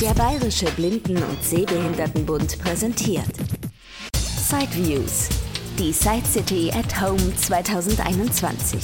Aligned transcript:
Der 0.00 0.12
Bayerische 0.12 0.66
Blinden- 0.72 1.22
und 1.22 1.42
Sehbehindertenbund 1.42 2.58
präsentiert 2.58 3.32
Sideviews, 4.12 5.30
die 5.78 5.90
Side 5.90 6.26
City 6.26 6.70
at 6.70 7.00
Home 7.00 7.34
2021. 7.34 8.78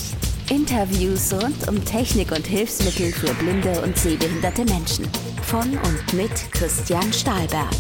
Interviews 0.49 1.35
rund 1.35 1.69
um 1.69 1.85
Technik 1.85 2.33
und 2.33 2.47
Hilfsmittel 2.47 3.13
für 3.13 3.35
blinde 3.35 3.83
und 3.83 3.95
sehbehinderte 3.99 4.65
Menschen. 4.65 5.07
Von 5.43 5.77
und 5.77 6.13
mit 6.15 6.33
Christian 6.51 7.13
Stahlberg. 7.13 7.75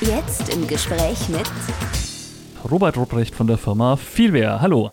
Jetzt 0.00 0.52
im 0.52 0.66
Gespräch 0.66 1.28
mit 1.28 1.48
Robert 2.68 2.96
Rupprecht 2.96 3.36
von 3.36 3.46
der 3.46 3.56
Firma 3.56 3.96
Vielwehr. 3.96 4.60
Hallo. 4.60 4.90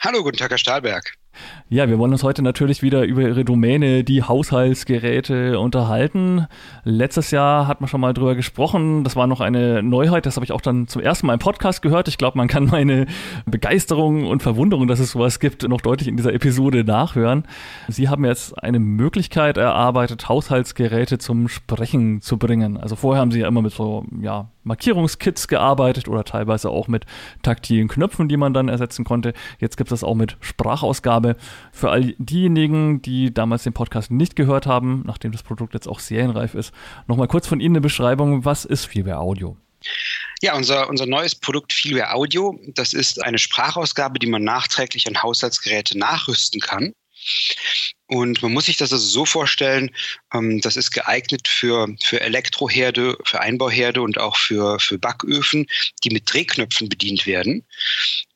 Hallo, 0.00 0.24
guten 0.24 0.36
Tag, 0.36 0.50
Herr 0.50 0.58
Stahlberg. 0.58 1.19
Ja, 1.72 1.88
wir 1.88 2.00
wollen 2.00 2.10
uns 2.10 2.24
heute 2.24 2.42
natürlich 2.42 2.82
wieder 2.82 3.04
über 3.04 3.22
Ihre 3.22 3.44
Domäne, 3.44 4.02
die 4.02 4.24
Haushaltsgeräte, 4.24 5.60
unterhalten. 5.60 6.48
Letztes 6.82 7.30
Jahr 7.30 7.68
hat 7.68 7.80
man 7.80 7.86
schon 7.86 8.00
mal 8.00 8.12
drüber 8.12 8.34
gesprochen. 8.34 9.04
Das 9.04 9.14
war 9.14 9.28
noch 9.28 9.40
eine 9.40 9.80
Neuheit. 9.80 10.26
Das 10.26 10.34
habe 10.34 10.44
ich 10.44 10.50
auch 10.50 10.62
dann 10.62 10.88
zum 10.88 11.00
ersten 11.00 11.28
Mal 11.28 11.34
im 11.34 11.38
Podcast 11.38 11.80
gehört. 11.80 12.08
Ich 12.08 12.18
glaube, 12.18 12.38
man 12.38 12.48
kann 12.48 12.64
meine 12.64 13.06
Begeisterung 13.46 14.26
und 14.26 14.42
Verwunderung, 14.42 14.88
dass 14.88 14.98
es 14.98 15.12
sowas 15.12 15.38
gibt, 15.38 15.62
noch 15.68 15.80
deutlich 15.80 16.08
in 16.08 16.16
dieser 16.16 16.34
Episode 16.34 16.82
nachhören. 16.82 17.44
Sie 17.86 18.08
haben 18.08 18.24
jetzt 18.24 18.60
eine 18.60 18.80
Möglichkeit 18.80 19.56
erarbeitet, 19.56 20.28
Haushaltsgeräte 20.28 21.18
zum 21.18 21.46
Sprechen 21.46 22.20
zu 22.20 22.36
bringen. 22.36 22.78
Also 22.78 22.96
vorher 22.96 23.20
haben 23.20 23.30
Sie 23.30 23.38
ja 23.38 23.46
immer 23.46 23.62
mit 23.62 23.72
so, 23.72 24.04
ja, 24.20 24.48
Markierungskits 24.70 25.48
gearbeitet 25.48 26.06
oder 26.08 26.24
teilweise 26.24 26.70
auch 26.70 26.86
mit 26.86 27.04
taktilen 27.42 27.88
Knöpfen, 27.88 28.28
die 28.28 28.36
man 28.36 28.54
dann 28.54 28.68
ersetzen 28.68 29.04
konnte. 29.04 29.34
Jetzt 29.58 29.76
gibt 29.76 29.90
es 29.90 30.00
das 30.00 30.08
auch 30.08 30.14
mit 30.14 30.36
Sprachausgabe. 30.40 31.36
Für 31.72 31.90
all 31.90 32.14
diejenigen, 32.18 33.02
die 33.02 33.34
damals 33.34 33.64
den 33.64 33.72
Podcast 33.72 34.12
nicht 34.12 34.36
gehört 34.36 34.66
haben, 34.66 35.02
nachdem 35.06 35.32
das 35.32 35.42
Produkt 35.42 35.74
jetzt 35.74 35.88
auch 35.88 35.98
serienreif 35.98 36.54
ist, 36.54 36.72
nochmal 37.08 37.26
kurz 37.26 37.48
von 37.48 37.60
Ihnen 37.60 37.74
eine 37.74 37.80
Beschreibung. 37.80 38.44
Was 38.44 38.64
ist 38.64 38.86
Feelware 38.86 39.18
Audio? 39.18 39.56
Ja, 40.42 40.54
unser, 40.54 40.88
unser 40.88 41.06
neues 41.06 41.34
Produkt 41.34 41.72
Feelware 41.72 42.14
Audio, 42.14 42.58
das 42.74 42.92
ist 42.92 43.22
eine 43.22 43.38
Sprachausgabe, 43.38 44.18
die 44.18 44.26
man 44.26 44.44
nachträglich 44.44 45.06
an 45.06 45.22
Haushaltsgeräte 45.22 45.98
nachrüsten 45.98 46.60
kann. 46.60 46.92
Und 48.06 48.42
man 48.42 48.52
muss 48.52 48.66
sich 48.66 48.76
das 48.76 48.92
also 48.92 49.06
so 49.06 49.24
vorstellen, 49.24 49.90
ähm, 50.34 50.60
das 50.60 50.76
ist 50.76 50.90
geeignet 50.90 51.46
für, 51.46 51.86
für 52.02 52.20
Elektroherde, 52.20 53.16
für 53.24 53.40
Einbauherde 53.40 54.02
und 54.02 54.18
auch 54.18 54.36
für, 54.36 54.80
für 54.80 54.98
Backöfen, 54.98 55.66
die 56.02 56.10
mit 56.10 56.32
Drehknöpfen 56.32 56.88
bedient 56.88 57.26
werden. 57.26 57.64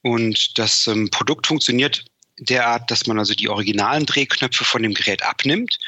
Und 0.02 0.58
das 0.58 0.86
ähm, 0.86 1.10
Produkt 1.10 1.48
funktioniert 1.48 2.05
derart, 2.45 2.91
dass 2.91 3.06
man 3.06 3.19
also 3.19 3.34
die 3.34 3.48
originalen 3.48 4.06
Drehknöpfe 4.06 4.64
von 4.64 4.83
dem 4.83 4.95
Gerät 4.95 5.23
abnimmt 5.23 5.78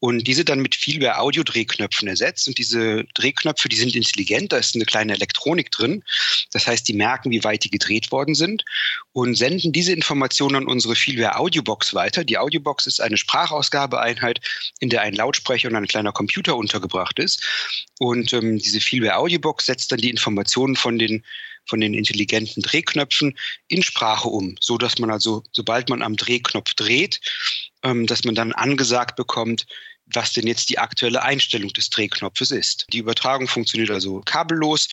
und 0.00 0.26
diese 0.26 0.44
dann 0.44 0.60
mit 0.60 0.74
Vielware 0.74 1.18
Audio 1.18 1.42
Drehknöpfen 1.42 2.08
ersetzt. 2.08 2.48
Und 2.48 2.58
diese 2.58 3.04
Drehknöpfe, 3.14 3.68
die 3.68 3.76
sind 3.76 3.96
intelligent, 3.96 4.52
da 4.52 4.58
ist 4.58 4.74
eine 4.74 4.84
kleine 4.84 5.14
Elektronik 5.14 5.70
drin. 5.70 6.02
Das 6.52 6.66
heißt, 6.66 6.86
die 6.88 6.92
merken, 6.92 7.30
wie 7.30 7.44
weit 7.44 7.64
die 7.64 7.70
gedreht 7.70 8.12
worden 8.12 8.34
sind 8.34 8.64
und 9.12 9.36
senden 9.36 9.72
diese 9.72 9.92
Informationen 9.92 10.56
an 10.56 10.66
unsere 10.66 10.94
Vielware 10.94 11.38
Audiobox 11.38 11.94
weiter. 11.94 12.24
Die 12.24 12.38
Audiobox 12.38 12.86
ist 12.86 13.00
eine 13.00 13.16
Sprachausgabeeinheit, 13.16 14.40
in 14.80 14.88
der 14.88 15.02
ein 15.02 15.14
Lautsprecher 15.14 15.68
und 15.68 15.76
ein 15.76 15.86
kleiner 15.86 16.12
Computer 16.12 16.56
untergebracht 16.56 17.18
ist. 17.18 17.44
Und 17.98 18.32
ähm, 18.32 18.58
diese 18.58 18.80
Vielware 18.80 19.16
Audiobox 19.16 19.66
setzt 19.66 19.92
dann 19.92 20.00
die 20.00 20.10
Informationen 20.10 20.76
von 20.76 20.98
den 20.98 21.24
von 21.66 21.80
den 21.80 21.94
intelligenten 21.94 22.62
Drehknöpfen 22.62 23.36
in 23.68 23.82
Sprache 23.82 24.28
um, 24.28 24.56
so 24.60 24.78
dass 24.78 24.98
man 24.98 25.10
also, 25.10 25.42
sobald 25.52 25.88
man 25.88 26.02
am 26.02 26.16
Drehknopf 26.16 26.74
dreht, 26.74 27.20
ähm, 27.82 28.06
dass 28.06 28.24
man 28.24 28.34
dann 28.34 28.52
angesagt 28.52 29.16
bekommt, 29.16 29.66
was 30.14 30.32
denn 30.32 30.46
jetzt 30.46 30.68
die 30.68 30.78
aktuelle 30.78 31.22
Einstellung 31.22 31.72
des 31.72 31.90
Drehknopfes 31.90 32.50
ist. 32.50 32.86
Die 32.92 32.98
Übertragung 32.98 33.48
funktioniert 33.48 33.90
also 33.90 34.20
kabellos. 34.24 34.88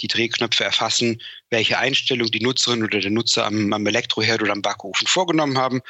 Die 0.00 0.08
Drehknöpfe 0.08 0.64
erfassen, 0.64 1.20
welche 1.50 1.78
Einstellung 1.78 2.30
die 2.30 2.40
Nutzerin 2.40 2.82
oder 2.82 3.00
der 3.00 3.10
Nutzer 3.10 3.44
am, 3.44 3.72
am 3.72 3.86
Elektroherd 3.86 4.42
oder 4.42 4.52
am 4.52 4.62
Backofen 4.62 5.06
vorgenommen 5.06 5.58
haben 5.58 5.80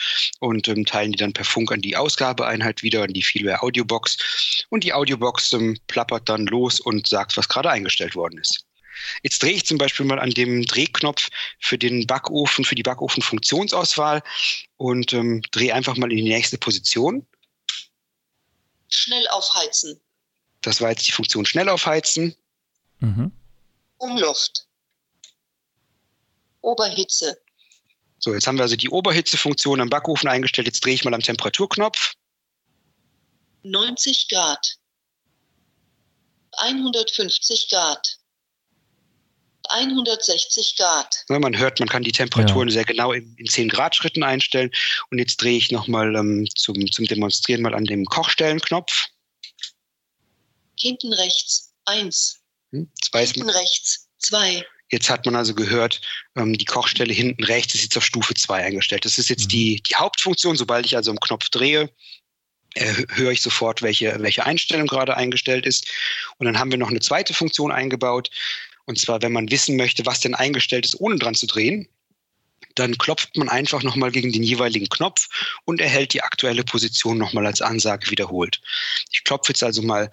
und 0.41 0.69
ähm, 0.69 0.85
teilen 0.85 1.13
die 1.13 1.19
dann 1.19 1.33
per 1.33 1.45
Funk 1.45 1.73
an 1.73 1.81
die 1.81 1.97
Ausgabeeinheit 1.97 2.83
wieder, 2.83 3.03
an 3.03 3.13
die 3.13 3.23
Feelware 3.23 3.63
Audiobox. 3.63 4.65
Und 4.71 4.85
die 4.85 4.93
Audiobox 4.93 5.53
ähm, 5.53 5.79
plappert 5.87 6.29
dann 6.29 6.47
los 6.47 6.81
und 6.81 7.07
sagt, 7.07 7.37
was 7.37 7.49
gerade 7.49 7.71
eingestellt 7.71 8.17
worden 8.17 8.39
ist. 8.39 8.65
Jetzt 9.23 9.43
drehe 9.43 9.53
ich 9.53 9.67
zum 9.67 9.79
Beispiel 9.79 10.07
mal 10.07 10.19
an 10.19 10.31
dem 10.31 10.65
Drehknopf 10.67 11.29
für 11.59 11.79
den 11.79 12.07
Backofen, 12.07 12.65
für 12.65 12.75
die 12.75 12.83
Backofen-Funktionsauswahl 12.83 14.23
und 14.77 15.13
ähm, 15.13 15.43
drehe 15.51 15.75
einfach 15.75 15.97
mal 15.97 16.11
in 16.11 16.19
die 16.19 16.29
nächste 16.29 16.59
Position. 16.59 17.27
Schnell 18.89 19.27
aufheizen. 19.29 20.01
Das 20.61 20.81
war 20.81 20.91
jetzt 20.91 21.07
die 21.07 21.13
Funktion 21.13 21.47
schnell 21.47 21.69
aufheizen. 21.69 22.37
Mhm. 23.01 23.33
Umluft. 23.99 24.67
Oberhitze. 26.61 27.37
So, 28.19 28.33
jetzt 28.33 28.47
haben 28.47 28.57
wir 28.57 28.63
also 28.63 28.77
die 28.77 28.89
Oberhitzefunktion 28.89 29.81
am 29.81 29.91
Backofen 29.91 30.29
eingestellt. 30.29 30.69
Jetzt 30.69 30.85
drehe 30.85 30.95
ich 30.95 31.05
mal 31.05 31.15
am 31.15 31.23
Temperaturknopf. 31.23 32.15
90 33.65 34.29
Grad. 34.29 34.77
150 36.59 37.69
Grad. 37.69 38.19
160 39.71 40.77
Grad. 40.77 41.25
Ja, 41.29 41.39
man 41.39 41.57
hört, 41.57 41.79
man 41.81 41.89
kann 41.89 42.03
die 42.03 42.13
Temperaturen 42.13 42.69
ja. 42.69 42.75
sehr 42.75 42.85
genau 42.85 43.13
in, 43.13 43.35
in 43.37 43.47
10 43.47 43.69
Grad 43.69 43.95
Schritten 43.95 44.23
einstellen. 44.23 44.71
Und 45.11 45.19
jetzt 45.19 45.37
drehe 45.41 45.57
ich 45.57 45.71
nochmal 45.71 46.15
ähm, 46.15 46.47
zum, 46.55 46.91
zum 46.91 47.07
Demonstrieren 47.07 47.63
mal 47.63 47.75
an 47.75 47.85
dem 47.85 48.05
Kochstellenknopf. 48.05 49.07
Hinten 50.79 51.13
rechts 51.13 51.73
1. 51.85 52.41
Hm, 52.73 52.91
hinten 53.15 53.51
rechts 53.51 54.09
2. 54.19 54.65
Jetzt 54.91 55.09
hat 55.09 55.25
man 55.25 55.37
also 55.37 55.55
gehört, 55.55 56.01
ähm, 56.37 56.57
die 56.57 56.65
Kochstelle 56.65 57.13
hinten 57.13 57.45
rechts 57.45 57.75
ist 57.75 57.83
jetzt 57.83 57.97
auf 57.97 58.05
Stufe 58.05 58.35
2 58.35 58.65
eingestellt. 58.65 59.05
Das 59.05 59.19
ist 59.19 59.31
jetzt 59.31 59.45
mhm. 59.45 59.49
die, 59.49 59.83
die 59.83 59.95
Hauptfunktion. 59.95 60.57
Sobald 60.57 60.85
ich 60.85 60.97
also 60.97 61.11
am 61.11 61.21
Knopf 61.21 61.49
drehe, 61.49 61.91
äh, 62.75 63.05
höre 63.11 63.33
ich 63.33 63.43
sofort, 63.43 63.83
welche, 63.83 64.17
welche 64.21 64.45
Einstellung 64.45 64.87
gerade 64.87 65.17
eingestellt 65.17 65.67
ist. 65.67 65.89
Und 66.39 66.47
dann 66.47 66.59
haben 66.59 66.71
wir 66.71 66.79
noch 66.79 66.91
eine 66.91 67.01
zweite 67.01 67.35
Funktion 67.35 67.73
eingebaut. 67.73 68.31
Und 68.87 68.99
zwar, 68.99 69.23
wenn 69.23 69.33
man 69.33 69.51
wissen 69.51 69.77
möchte, 69.77 70.05
was 70.07 70.21
denn 70.21 70.35
eingestellt 70.35 70.85
ist, 70.85 71.01
ohne 71.01 71.17
dran 71.17 71.35
zu 71.35 71.47
drehen, 71.47 71.89
dann 72.75 72.97
klopft 72.99 73.37
man 73.37 73.49
einfach 73.49 73.83
nochmal 73.83 74.11
gegen 74.11 74.33
den 74.33 74.43
jeweiligen 74.43 74.89
Knopf 74.89 75.29
und 75.65 75.81
erhält 75.81 76.15
die 76.15 76.23
aktuelle 76.23 76.65
Position 76.65 77.19
nochmal 77.19 77.47
als 77.47 77.61
Ansage 77.61 78.11
wiederholt. 78.11 78.61
Ich 79.11 79.25
klopfe 79.25 79.53
jetzt 79.53 79.63
also 79.63 79.83
mal 79.83 80.13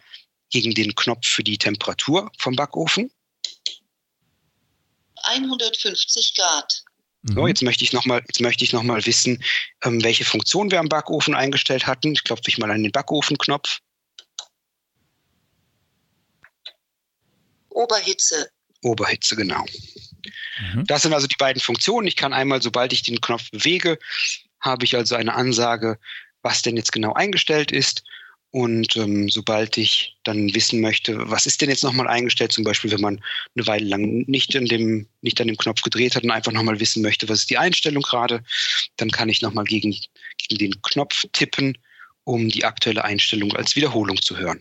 gegen 0.50 0.74
den 0.74 0.96
Knopf 0.96 1.28
für 1.28 1.44
die 1.44 1.58
Temperatur 1.58 2.32
vom 2.38 2.56
Backofen. 2.56 3.12
150 5.24 6.36
Grad. 6.36 6.84
So, 7.24 7.48
jetzt 7.48 7.62
möchte 7.62 7.84
ich 7.84 7.92
nochmal, 7.92 8.24
jetzt 8.28 8.40
möchte 8.40 8.64
ich 8.64 8.72
noch 8.72 8.84
mal 8.84 9.06
wissen, 9.06 9.44
ähm, 9.84 10.02
welche 10.04 10.24
Funktion 10.24 10.72
wir 10.72 10.80
am 10.80 10.88
Backofen 10.88 11.36
eingestellt 11.36 11.86
hatten. 11.86 12.14
Ich 12.14 12.24
klopfe 12.24 12.44
ich 12.48 12.58
mal 12.58 12.72
an 12.72 12.82
den 12.82 12.94
Backofenknopf. 12.94 13.80
Oberhitze. 17.70 18.50
Oberhitze, 18.82 19.36
genau. 19.36 19.66
Mhm. 20.74 20.86
Das 20.86 21.04
sind 21.04 21.14
also 21.14 21.28
die 21.28 21.38
beiden 21.38 21.62
Funktionen. 21.62 22.08
Ich 22.08 22.16
kann 22.16 22.34
einmal, 22.34 22.62
sobald 22.62 22.94
ich 22.94 23.04
den 23.04 23.22
Knopf 23.22 23.50
bewege, 23.52 23.98
habe 24.60 24.86
ich 24.86 24.96
also 24.96 25.16
eine 25.16 25.34
Ansage, 25.34 25.98
was 26.42 26.62
denn 26.62 26.78
jetzt 26.78 26.92
genau 26.92 27.14
eingestellt 27.14 27.72
ist. 27.72 28.04
Und 28.52 28.96
ähm, 28.96 29.30
sobald 29.30 29.78
ich 29.78 30.18
dann 30.24 30.54
wissen 30.56 30.82
möchte, 30.82 31.30
was 31.30 31.46
ist 31.46 31.62
denn 31.62 31.70
jetzt 31.70 31.84
nochmal 31.84 32.08
eingestellt, 32.08 32.52
zum 32.52 32.64
Beispiel, 32.64 32.92
wenn 32.92 33.02
man 33.02 33.22
eine 33.56 33.68
Weile 33.68 33.86
lang 33.86 34.26
nicht, 34.28 34.56
in 34.56 34.66
dem, 34.66 35.08
nicht 35.22 35.40
an 35.40 35.48
dem 35.48 35.58
Knopf 35.58 35.84
gedreht 35.84 36.16
hat 36.16 36.24
und 36.24 36.32
einfach 36.32 36.52
nochmal 36.52 36.80
wissen 36.80 37.04
möchte, 37.04 37.30
was 37.30 37.42
ist 37.42 37.52
die 37.52 37.60
Einstellung 37.60 38.02
gerade, 38.02 38.44
dann 38.98 39.12
kann 39.12 39.30
ich 39.30 39.44
nochmal 39.44 39.66
gegen, 39.66 39.96
gegen 40.38 40.58
den 40.58 40.82
Knopf 40.82 41.26
tippen, 41.32 41.78
um 42.24 42.50
die 42.50 42.66
aktuelle 42.66 43.04
Einstellung 43.04 43.56
als 43.56 43.76
Wiederholung 43.76 44.20
zu 44.20 44.36
hören. 44.36 44.60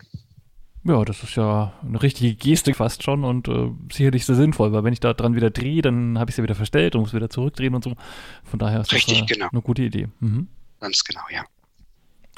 Ja, 0.88 1.04
das 1.04 1.22
ist 1.22 1.36
ja 1.36 1.74
eine 1.82 2.02
richtige 2.02 2.34
Gestik 2.34 2.76
fast 2.76 3.02
schon 3.02 3.22
und 3.22 3.46
äh, 3.46 3.70
sicherlich 3.92 4.24
sehr 4.24 4.36
sinnvoll, 4.36 4.72
weil 4.72 4.84
wenn 4.84 4.94
ich 4.94 5.00
da 5.00 5.12
dran 5.12 5.36
wieder 5.36 5.50
drehe, 5.50 5.82
dann 5.82 6.18
habe 6.18 6.30
ich 6.30 6.34
sie 6.34 6.40
ja 6.40 6.44
wieder 6.44 6.54
verstellt 6.54 6.94
und 6.94 7.02
muss 7.02 7.12
wieder 7.12 7.28
zurückdrehen 7.28 7.74
und 7.74 7.84
so. 7.84 7.94
Von 8.42 8.58
daher 8.58 8.80
ist 8.80 8.90
Richtig, 8.90 9.20
das 9.20 9.30
äh, 9.30 9.34
genau. 9.34 9.48
eine 9.52 9.60
gute 9.60 9.82
Idee. 9.82 10.08
Mhm. 10.20 10.48
Ganz 10.80 11.04
genau, 11.04 11.20
ja. 11.30 11.44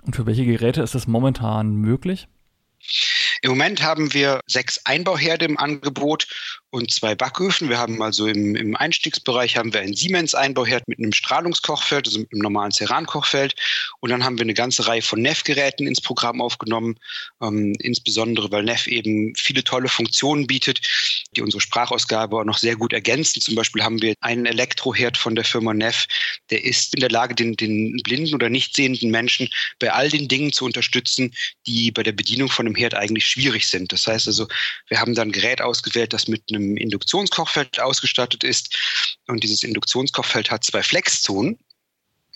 Und 0.02 0.16
für 0.16 0.26
welche 0.26 0.44
Geräte 0.44 0.82
ist 0.82 0.96
das 0.96 1.06
momentan 1.06 1.76
möglich? 1.76 2.26
Im 3.42 3.50
Moment 3.50 3.84
haben 3.84 4.12
wir 4.14 4.40
sechs 4.46 4.84
Einbauherde 4.84 5.44
im 5.44 5.56
Angebot 5.56 6.26
und 6.70 6.90
zwei 6.92 7.14
Backöfen. 7.14 7.68
Wir 7.68 7.78
haben 7.78 8.00
also 8.00 8.26
im, 8.26 8.54
im 8.54 8.76
Einstiegsbereich 8.76 9.56
haben 9.56 9.72
wir 9.72 9.80
einen 9.80 9.94
Siemens-Einbauherd 9.94 10.86
mit 10.86 10.98
einem 10.98 11.12
Strahlungskochfeld, 11.12 12.06
also 12.06 12.20
mit 12.20 12.32
einem 12.32 12.42
normalen 12.42 12.70
Ceran-Kochfeld. 12.70 13.56
Und 13.98 14.10
dann 14.10 14.24
haben 14.24 14.38
wir 14.38 14.42
eine 14.42 14.54
ganze 14.54 14.86
Reihe 14.86 15.02
von 15.02 15.20
NEF-Geräten 15.20 15.88
ins 15.88 16.00
Programm 16.00 16.40
aufgenommen, 16.40 16.96
ähm, 17.42 17.74
insbesondere 17.80 18.52
weil 18.52 18.62
NEF 18.62 18.86
eben 18.86 19.34
viele 19.36 19.64
tolle 19.64 19.88
Funktionen 19.88 20.46
bietet, 20.46 20.80
die 21.36 21.42
unsere 21.42 21.60
Sprachausgabe 21.60 22.36
auch 22.36 22.44
noch 22.44 22.58
sehr 22.58 22.76
gut 22.76 22.92
ergänzen. 22.92 23.40
Zum 23.40 23.56
Beispiel 23.56 23.82
haben 23.82 24.00
wir 24.00 24.14
einen 24.20 24.46
Elektroherd 24.46 25.16
von 25.16 25.34
der 25.34 25.44
Firma 25.44 25.74
NEF, 25.74 26.06
der 26.50 26.64
ist 26.64 26.94
in 26.94 27.00
der 27.00 27.10
Lage, 27.10 27.34
den, 27.34 27.56
den 27.56 27.96
blinden 28.04 28.34
oder 28.34 28.48
nicht 28.48 28.76
sehenden 28.76 29.10
Menschen 29.10 29.48
bei 29.80 29.92
all 29.92 30.08
den 30.08 30.28
Dingen 30.28 30.52
zu 30.52 30.64
unterstützen, 30.64 31.34
die 31.66 31.90
bei 31.90 32.04
der 32.04 32.12
Bedienung 32.12 32.48
von 32.48 32.66
einem 32.66 32.76
Herd 32.76 32.94
eigentlich 32.94 33.26
schwierig 33.26 33.66
sind. 33.66 33.92
Das 33.92 34.06
heißt 34.06 34.28
also, 34.28 34.46
wir 34.88 35.00
haben 35.00 35.14
dann 35.14 35.28
ein 35.28 35.32
Gerät 35.32 35.60
ausgewählt, 35.60 36.12
das 36.12 36.28
mit 36.28 36.42
einem 36.50 36.59
Induktionskochfeld 36.76 37.80
ausgestattet 37.80 38.44
ist. 38.44 38.76
Und 39.26 39.42
dieses 39.42 39.62
Induktionskochfeld 39.62 40.50
hat 40.50 40.64
zwei 40.64 40.82
Flexzonen. 40.82 41.58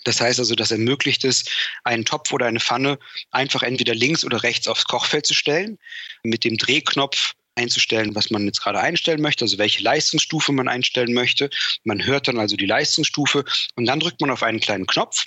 Das 0.05 0.21
heißt 0.21 0.39
also, 0.39 0.55
das 0.55 0.71
ermöglicht 0.71 1.23
es, 1.23 1.45
einen 1.83 2.05
Topf 2.05 2.31
oder 2.31 2.45
eine 2.45 2.59
Pfanne 2.59 2.99
einfach 3.31 3.63
entweder 3.63 3.95
links 3.95 4.23
oder 4.23 4.43
rechts 4.43 4.67
aufs 4.67 4.85
Kochfeld 4.85 5.25
zu 5.25 5.33
stellen, 5.33 5.79
mit 6.23 6.43
dem 6.43 6.57
Drehknopf 6.57 7.33
einzustellen, 7.55 8.15
was 8.15 8.29
man 8.29 8.45
jetzt 8.45 8.61
gerade 8.61 8.79
einstellen 8.79 9.21
möchte, 9.21 9.45
also 9.45 9.57
welche 9.57 9.81
Leistungsstufe 9.81 10.51
man 10.51 10.67
einstellen 10.67 11.13
möchte. 11.13 11.49
Man 11.83 12.05
hört 12.05 12.27
dann 12.27 12.39
also 12.39 12.55
die 12.55 12.65
Leistungsstufe 12.65 13.45
und 13.75 13.85
dann 13.85 13.99
drückt 13.99 14.21
man 14.21 14.31
auf 14.31 14.43
einen 14.43 14.59
kleinen 14.59 14.85
Knopf 14.85 15.25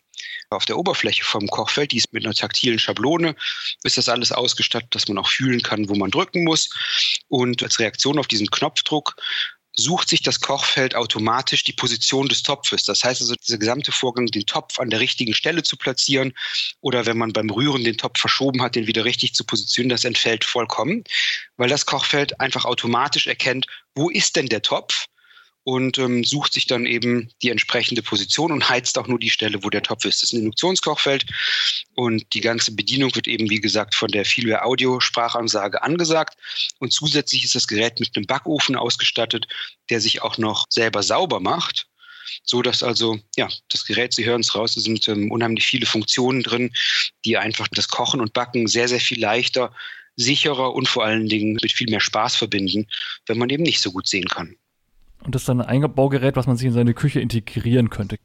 auf 0.51 0.65
der 0.65 0.79
Oberfläche 0.79 1.25
vom 1.25 1.47
Kochfeld, 1.47 1.93
die 1.93 1.99
ist 1.99 2.13
mit 2.13 2.25
einer 2.25 2.35
taktilen 2.35 2.79
Schablone, 2.79 3.35
ist 3.85 3.99
das 3.99 4.09
alles 4.09 4.33
ausgestattet, 4.33 4.95
dass 4.95 5.09
man 5.09 5.19
auch 5.19 5.29
fühlen 5.29 5.63
kann, 5.63 5.89
wo 5.89 5.95
man 5.95 6.11
drücken 6.11 6.45
muss. 6.45 6.71
Und 7.29 7.63
als 7.63 7.79
Reaktion 7.79 8.19
auf 8.19 8.27
diesen 8.27 8.51
Knopfdruck 8.51 9.17
sucht 9.79 10.09
sich 10.09 10.23
das 10.23 10.41
Kochfeld 10.41 10.97
automatisch 10.97 11.63
die 11.63 11.73
Position 11.73 12.29
des 12.29 12.43
Topfes. 12.43 12.85
Das 12.85 13.05
heißt 13.05 13.21
also, 13.21 13.35
dieser 13.37 13.59
gesamte 13.59 13.93
Vorgang, 13.93 14.27
den 14.27 14.45
Topf 14.45 14.81
an 14.81 14.91
der 14.91 14.99
richtigen 14.99 15.35
Stelle 15.35 15.63
zu 15.63 15.77
platzieren 15.77 16.35
oder 16.81 17.07
wenn 17.07 17.17
man 17.17 17.33
beim 17.33 17.49
Rühren 17.49 17.85
den 17.85 17.97
Topf 17.97 18.19
verschoben 18.19 18.61
hat, 18.61 18.75
den 18.75 18.89
wieder 18.89 19.05
richtig 19.05 19.35
zu 19.35 19.45
positionieren, 19.45 19.91
das 19.91 20.05
entfällt 20.05 20.45
vollkommen, 20.45 21.05
weil 21.57 21.69
das 21.69 21.87
Kochfeld 21.87 22.41
einfach 22.41 22.65
automatisch 22.65 23.29
erkennt, 23.29 23.67
wo 23.95 24.11
ist 24.11 24.35
denn 24.35 24.49
der 24.49 24.63
Topf 24.63 25.07
und 25.65 25.99
ähm, 25.99 26.25
sucht 26.25 26.53
sich 26.53 26.67
dann 26.67 26.87
eben 26.87 27.31
die 27.43 27.51
entsprechende 27.51 28.03
Position 28.03 28.53
und 28.53 28.69
heizt 28.69 28.97
auch 28.99 29.07
nur 29.07 29.19
die 29.19 29.31
Stelle, 29.31 29.63
wo 29.63 29.71
der 29.71 29.83
Topf 29.83 30.05
ist. 30.05 30.23
Das 30.23 30.31
ist 30.31 30.33
ein 30.33 30.41
Induktionskochfeld 30.41 31.27
und 31.95 32.25
die 32.33 32.41
ganze 32.41 32.73
Bedienung 32.73 33.15
wird 33.15 33.29
eben, 33.29 33.51
wie 33.51 33.61
gesagt, 33.61 33.95
von 33.95 34.11
der 34.11 34.25
Feelware 34.25 34.65
Audio 34.65 35.01
Sprachansage 35.01 35.83
angesagt 35.83 36.39
und 36.79 36.93
zusätzlich 36.93 37.45
ist 37.45 37.55
das 37.55 37.67
Gerät 37.67 38.01
mit 38.01 38.17
einem 38.17 38.27
Backofen 38.27 38.77
ausgestattet, 38.77 39.47
der 39.91 40.01
sich 40.01 40.23
auch 40.23 40.39
noch 40.39 40.65
selber 40.71 41.03
sauber 41.03 41.41
macht 41.41 41.87
so 42.45 42.63
dass 42.63 42.83
also 42.83 43.19
ja 43.37 43.49
das 43.71 43.85
Gerät, 43.85 44.15
Sie 44.15 44.25
hören 44.25 44.41
es 44.41 44.55
raus, 44.55 44.77
es 44.77 44.85
sind 44.85 45.07
ähm, 45.09 45.31
unheimlich 45.31 45.67
viele 45.67 45.87
Funktionen 45.87 46.43
drin, 46.43 46.73
die 47.25 47.37
einfach 47.37 47.69
das 47.69 47.89
Kochen 47.89 48.21
und 48.21 48.33
Backen 48.33 48.67
sehr 48.67 48.89
sehr 48.89 49.01
viel 49.01 49.21
leichter, 49.21 49.75
sicherer 50.17 50.75
und 50.75 50.89
vor 50.89 51.05
allen 51.05 51.29
Dingen 51.29 51.59
mit 51.61 51.73
viel 51.73 51.89
mehr 51.91 52.01
Spaß 52.01 52.37
verbinden, 52.37 52.87
wenn 53.27 53.39
man 53.39 53.51
eben 53.51 53.63
nicht 53.63 53.81
so 53.81 53.93
gut 53.93 54.07
sehen 54.07 54.29
kann. 54.29 54.57
Und 55.29 55.35
das 55.35 55.43
ist 55.43 55.49
dann 55.51 55.61
ein 55.61 55.83
Einbaugerät, 55.83 56.37
was 56.37 56.47
man 56.47 56.57
sich 56.57 56.69
in 56.69 56.73
seine 56.73 56.95
Küche 56.95 57.21
integrieren 57.21 57.91
könnte. 57.91 58.17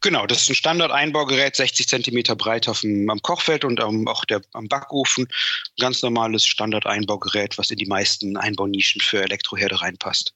Genau, 0.00 0.28
das 0.28 0.42
ist 0.42 0.50
ein 0.50 0.54
Standard-Einbaugerät, 0.54 1.56
60 1.56 1.88
Zentimeter 1.88 2.36
breit 2.36 2.68
auf 2.68 2.82
dem, 2.82 3.10
am 3.10 3.20
Kochfeld 3.20 3.64
und 3.64 3.80
am, 3.80 4.06
auch 4.06 4.24
der, 4.24 4.42
am 4.52 4.68
Backofen. 4.68 5.26
Ganz 5.80 6.02
normales 6.02 6.46
Standard-Einbaugerät, 6.46 7.58
was 7.58 7.72
in 7.72 7.78
die 7.78 7.86
meisten 7.86 8.36
Einbaunischen 8.36 9.00
für 9.00 9.24
Elektroherde 9.24 9.82
reinpasst. 9.82 10.34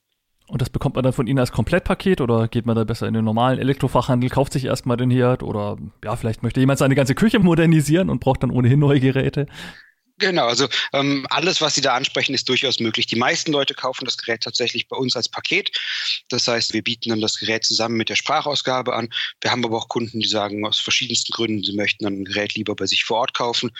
Und 0.48 0.60
das 0.60 0.68
bekommt 0.68 0.96
man 0.96 1.04
dann 1.04 1.12
von 1.12 1.28
Ihnen 1.28 1.38
als 1.38 1.52
Komplettpaket 1.52 2.20
oder 2.20 2.48
geht 2.48 2.66
man 2.66 2.74
da 2.74 2.82
besser 2.82 3.06
in 3.06 3.14
den 3.14 3.24
normalen 3.24 3.60
Elektrofachhandel, 3.60 4.28
kauft 4.28 4.52
sich 4.52 4.64
erstmal 4.64 4.96
den 4.96 5.12
Herd 5.12 5.44
oder 5.44 5.76
ja, 6.02 6.16
vielleicht 6.16 6.42
möchte 6.42 6.58
jemand 6.58 6.80
seine 6.80 6.96
ganze 6.96 7.14
Küche 7.14 7.38
modernisieren 7.38 8.10
und 8.10 8.18
braucht 8.18 8.42
dann 8.42 8.50
ohnehin 8.50 8.80
neue 8.80 8.98
Geräte? 8.98 9.46
Genau, 10.18 10.46
also 10.46 10.66
ähm, 10.94 11.26
alles, 11.28 11.60
was 11.60 11.74
Sie 11.74 11.82
da 11.82 11.94
ansprechen, 11.94 12.34
ist 12.34 12.48
durchaus 12.48 12.80
möglich. 12.80 13.06
Die 13.06 13.16
meisten 13.16 13.52
Leute 13.52 13.74
kaufen 13.74 14.06
das 14.06 14.16
Gerät 14.16 14.42
tatsächlich 14.42 14.88
bei 14.88 14.96
uns 14.96 15.14
als 15.14 15.28
Paket. 15.28 15.70
Das 16.30 16.48
heißt, 16.48 16.72
wir 16.72 16.82
bieten 16.82 17.10
dann 17.10 17.20
das 17.20 17.38
Gerät 17.38 17.64
zusammen 17.64 17.96
mit 17.96 18.08
der 18.08 18.16
Sprachausgabe 18.16 18.94
an. 18.94 19.10
Wir 19.42 19.50
haben 19.50 19.64
aber 19.64 19.76
auch 19.76 19.88
Kunden, 19.88 20.20
die 20.20 20.28
sagen 20.28 20.64
aus 20.64 20.80
verschiedensten 20.80 21.32
Gründen, 21.32 21.62
sie 21.64 21.76
möchten 21.76 22.04
dann 22.04 22.20
ein 22.20 22.24
Gerät 22.24 22.54
lieber 22.54 22.74
bei 22.74 22.86
sich 22.86 23.04
vor 23.04 23.18
Ort 23.18 23.34
kaufen 23.34 23.70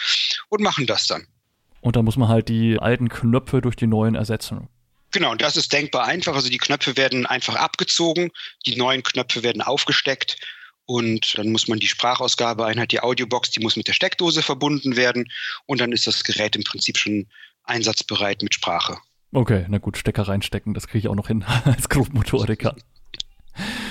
und 0.51 0.61
machen 0.61 0.87
das 0.87 1.07
dann. 1.07 1.27
Und 1.81 1.97
da 1.97 2.03
muss 2.03 2.17
man 2.17 2.29
halt 2.29 2.51
die 2.51 2.79
alten 2.79 3.09
Knöpfe 3.09 3.63
durch 3.63 3.77
die 3.77 3.87
neuen 3.87 4.15
ersetzen. 4.15 4.69
Genau, 5.13 5.31
und 5.31 5.41
das 5.41 5.57
ist 5.57 5.73
denkbar 5.73 6.05
einfach. 6.05 6.35
Also 6.35 6.51
die 6.51 6.59
Knöpfe 6.59 6.99
werden 6.99 7.25
einfach 7.25 7.55
abgezogen, 7.55 8.31
die 8.67 8.77
neuen 8.77 9.03
Knöpfe 9.03 9.43
werden 9.43 9.63
aufgesteckt 9.63 10.37
und 10.87 11.37
dann 11.37 11.53
muss 11.53 11.69
man 11.69 11.79
die 11.79 11.89
Sprachausgabeeinheit, 11.89 12.93
die 12.93 13.01
Audiobox, 13.01 13.51
die 13.51 13.61
muss 13.61 13.77
mit 13.77 13.89
der 13.89 13.93
Steckdose 13.93 14.43
verbunden 14.43 14.97
werden 14.97 15.31
und 15.67 15.81
dann 15.81 15.93
ist 15.93 16.07
das 16.07 16.25
Gerät 16.25 16.57
im 16.57 16.65
Prinzip 16.65 16.97
schon 16.97 17.27
einsatzbereit 17.65 18.43
mit 18.43 18.55
Sprache. 18.55 18.97
Okay, 19.33 19.67
na 19.69 19.79
gut, 19.79 19.99
Stecker 19.99 20.29
reinstecken, 20.29 20.73
das 20.73 20.87
kriege 20.87 21.01
ich 21.01 21.09
auch 21.09 21.15
noch 21.15 21.29
hin 21.29 21.45
als 21.65 21.89
Grobmotoriker. 21.89 22.77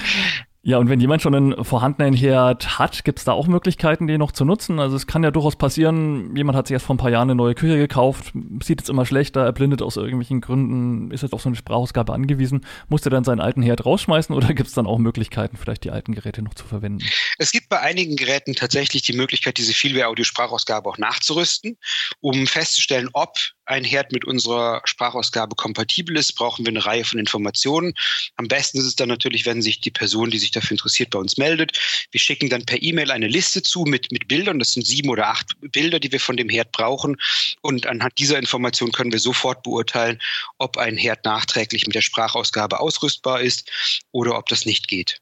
Ja, 0.67 0.79
und 0.79 0.89
wenn 0.89 0.99
jemand 0.99 1.21
schon 1.21 1.35
einen 1.35 1.63
vorhandenen 1.63 2.15
Herd 2.15 2.79
hat, 2.79 3.03
gibt 3.03 3.19
es 3.19 3.25
da 3.25 3.33
auch 3.33 3.45
Möglichkeiten, 3.45 4.07
den 4.07 4.17
noch 4.17 4.31
zu 4.31 4.45
nutzen? 4.45 4.79
Also 4.79 4.95
es 4.95 5.05
kann 5.05 5.23
ja 5.23 5.29
durchaus 5.29 5.57
passieren, 5.57 6.35
jemand 6.35 6.57
hat 6.57 6.65
sich 6.65 6.73
erst 6.73 6.87
vor 6.87 6.95
ein 6.95 6.97
paar 6.97 7.11
Jahren 7.11 7.29
eine 7.29 7.35
neue 7.35 7.53
Küche 7.53 7.77
gekauft, 7.77 8.33
sieht 8.63 8.81
jetzt 8.81 8.89
immer 8.89 9.05
schlechter, 9.05 9.41
erblindet 9.41 9.83
aus 9.83 9.95
irgendwelchen 9.95 10.41
Gründen, 10.41 11.11
ist 11.11 11.21
jetzt 11.21 11.33
auf 11.33 11.43
so 11.43 11.49
eine 11.49 11.55
Sprachausgabe 11.55 12.11
angewiesen, 12.13 12.65
muss 12.89 13.03
der 13.03 13.11
dann 13.11 13.23
seinen 13.23 13.41
alten 13.41 13.61
Herd 13.61 13.85
rausschmeißen 13.85 14.35
oder 14.35 14.47
gibt 14.55 14.67
es 14.67 14.73
dann 14.73 14.87
auch 14.87 14.97
Möglichkeiten, 14.97 15.55
vielleicht 15.55 15.83
die 15.83 15.91
alten 15.91 16.15
Geräte 16.15 16.41
noch 16.41 16.55
zu 16.55 16.65
verwenden? 16.65 17.05
Es 17.37 17.51
gibt 17.51 17.69
bei 17.69 17.81
einigen 17.81 18.15
Geräten 18.15 18.55
tatsächlich 18.55 19.03
die 19.03 19.13
Möglichkeit, 19.13 19.59
diese 19.59 19.73
Vielware-Audio-Sprachausgabe 19.73 20.89
auch 20.89 20.97
nachzurüsten, 20.97 21.77
um 22.21 22.47
festzustellen, 22.47 23.09
ob 23.13 23.35
ein 23.65 23.83
Herd 23.83 24.11
mit 24.11 24.25
unserer 24.25 24.81
Sprachausgabe 24.85 25.55
kompatibel 25.55 26.17
ist, 26.17 26.33
brauchen 26.33 26.65
wir 26.65 26.71
eine 26.71 26.85
Reihe 26.85 27.03
von 27.03 27.19
Informationen. 27.19 27.93
Am 28.35 28.47
besten 28.47 28.77
ist 28.77 28.85
es 28.85 28.95
dann 28.95 29.09
natürlich, 29.09 29.45
wenn 29.45 29.61
sich 29.61 29.81
die 29.81 29.91
Person, 29.91 30.29
die 30.29 30.37
sich 30.37 30.51
dafür 30.51 30.71
interessiert, 30.71 31.09
bei 31.09 31.19
uns 31.19 31.37
meldet. 31.37 31.77
Wir 32.11 32.19
schicken 32.19 32.49
dann 32.49 32.65
per 32.65 32.81
E-Mail 32.81 33.11
eine 33.11 33.27
Liste 33.27 33.61
zu 33.61 33.83
mit, 33.83 34.11
mit 34.11 34.27
Bildern. 34.27 34.59
Das 34.59 34.73
sind 34.73 34.85
sieben 34.85 35.09
oder 35.09 35.27
acht 35.27 35.53
Bilder, 35.71 35.99
die 35.99 36.11
wir 36.11 36.19
von 36.19 36.37
dem 36.37 36.49
Herd 36.49 36.71
brauchen. 36.71 37.17
Und 37.61 37.87
anhand 37.87 38.17
dieser 38.17 38.37
Information 38.37 38.91
können 38.91 39.11
wir 39.11 39.19
sofort 39.19 39.63
beurteilen, 39.63 40.19
ob 40.57 40.77
ein 40.77 40.97
Herd 40.97 41.25
nachträglich 41.25 41.85
mit 41.87 41.95
der 41.95 42.01
Sprachausgabe 42.01 42.79
ausrüstbar 42.79 43.41
ist 43.41 43.69
oder 44.11 44.37
ob 44.37 44.47
das 44.47 44.65
nicht 44.65 44.87
geht. 44.87 45.21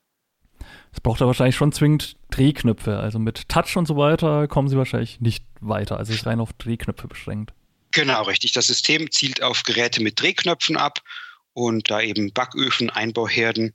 Es 0.91 1.01
braucht 1.01 1.21
ja 1.21 1.27
wahrscheinlich 1.27 1.55
schon 1.55 1.71
zwingend 1.71 2.15
Drehknöpfe. 2.29 2.99
Also 2.99 3.17
mit 3.17 3.49
Touch 3.49 3.75
und 3.77 3.87
so 3.87 3.97
weiter 3.97 4.47
kommen 4.47 4.67
sie 4.67 4.77
wahrscheinlich 4.77 5.19
nicht 5.19 5.43
weiter. 5.59 5.97
Also 5.97 6.13
ist 6.13 6.25
rein 6.25 6.39
auf 6.39 6.53
Drehknöpfe 6.53 7.07
beschränkt. 7.07 7.53
Genau, 7.93 8.23
richtig. 8.23 8.51
Das 8.53 8.67
System 8.67 9.11
zielt 9.11 9.41
auf 9.43 9.63
Geräte 9.63 10.01
mit 10.01 10.19
Drehknöpfen 10.19 10.77
ab 10.77 10.99
und 11.53 11.91
da 11.91 12.01
eben 12.01 12.33
Backöfen, 12.33 12.89
Einbauherden. 12.89 13.73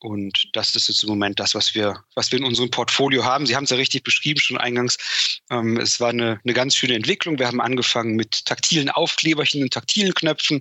Und 0.00 0.50
das 0.52 0.76
ist 0.76 0.88
jetzt 0.88 1.02
im 1.02 1.08
Moment 1.08 1.40
das, 1.40 1.54
was 1.54 1.74
wir, 1.74 2.04
was 2.14 2.30
wir 2.30 2.38
in 2.38 2.44
unserem 2.44 2.70
Portfolio 2.70 3.24
haben. 3.24 3.46
Sie 3.46 3.56
haben 3.56 3.64
es 3.64 3.70
ja 3.70 3.78
richtig 3.78 4.04
beschrieben 4.04 4.38
schon 4.38 4.58
eingangs. 4.58 5.40
Ähm, 5.50 5.78
es 5.78 5.98
war 5.98 6.10
eine, 6.10 6.40
eine 6.44 6.52
ganz 6.52 6.76
schöne 6.76 6.94
Entwicklung. 6.94 7.38
Wir 7.38 7.46
haben 7.46 7.62
angefangen 7.62 8.16
mit 8.16 8.44
taktilen 8.44 8.90
Aufkleberchen 8.90 9.62
und 9.62 9.72
taktilen 9.72 10.12
Knöpfen. 10.12 10.60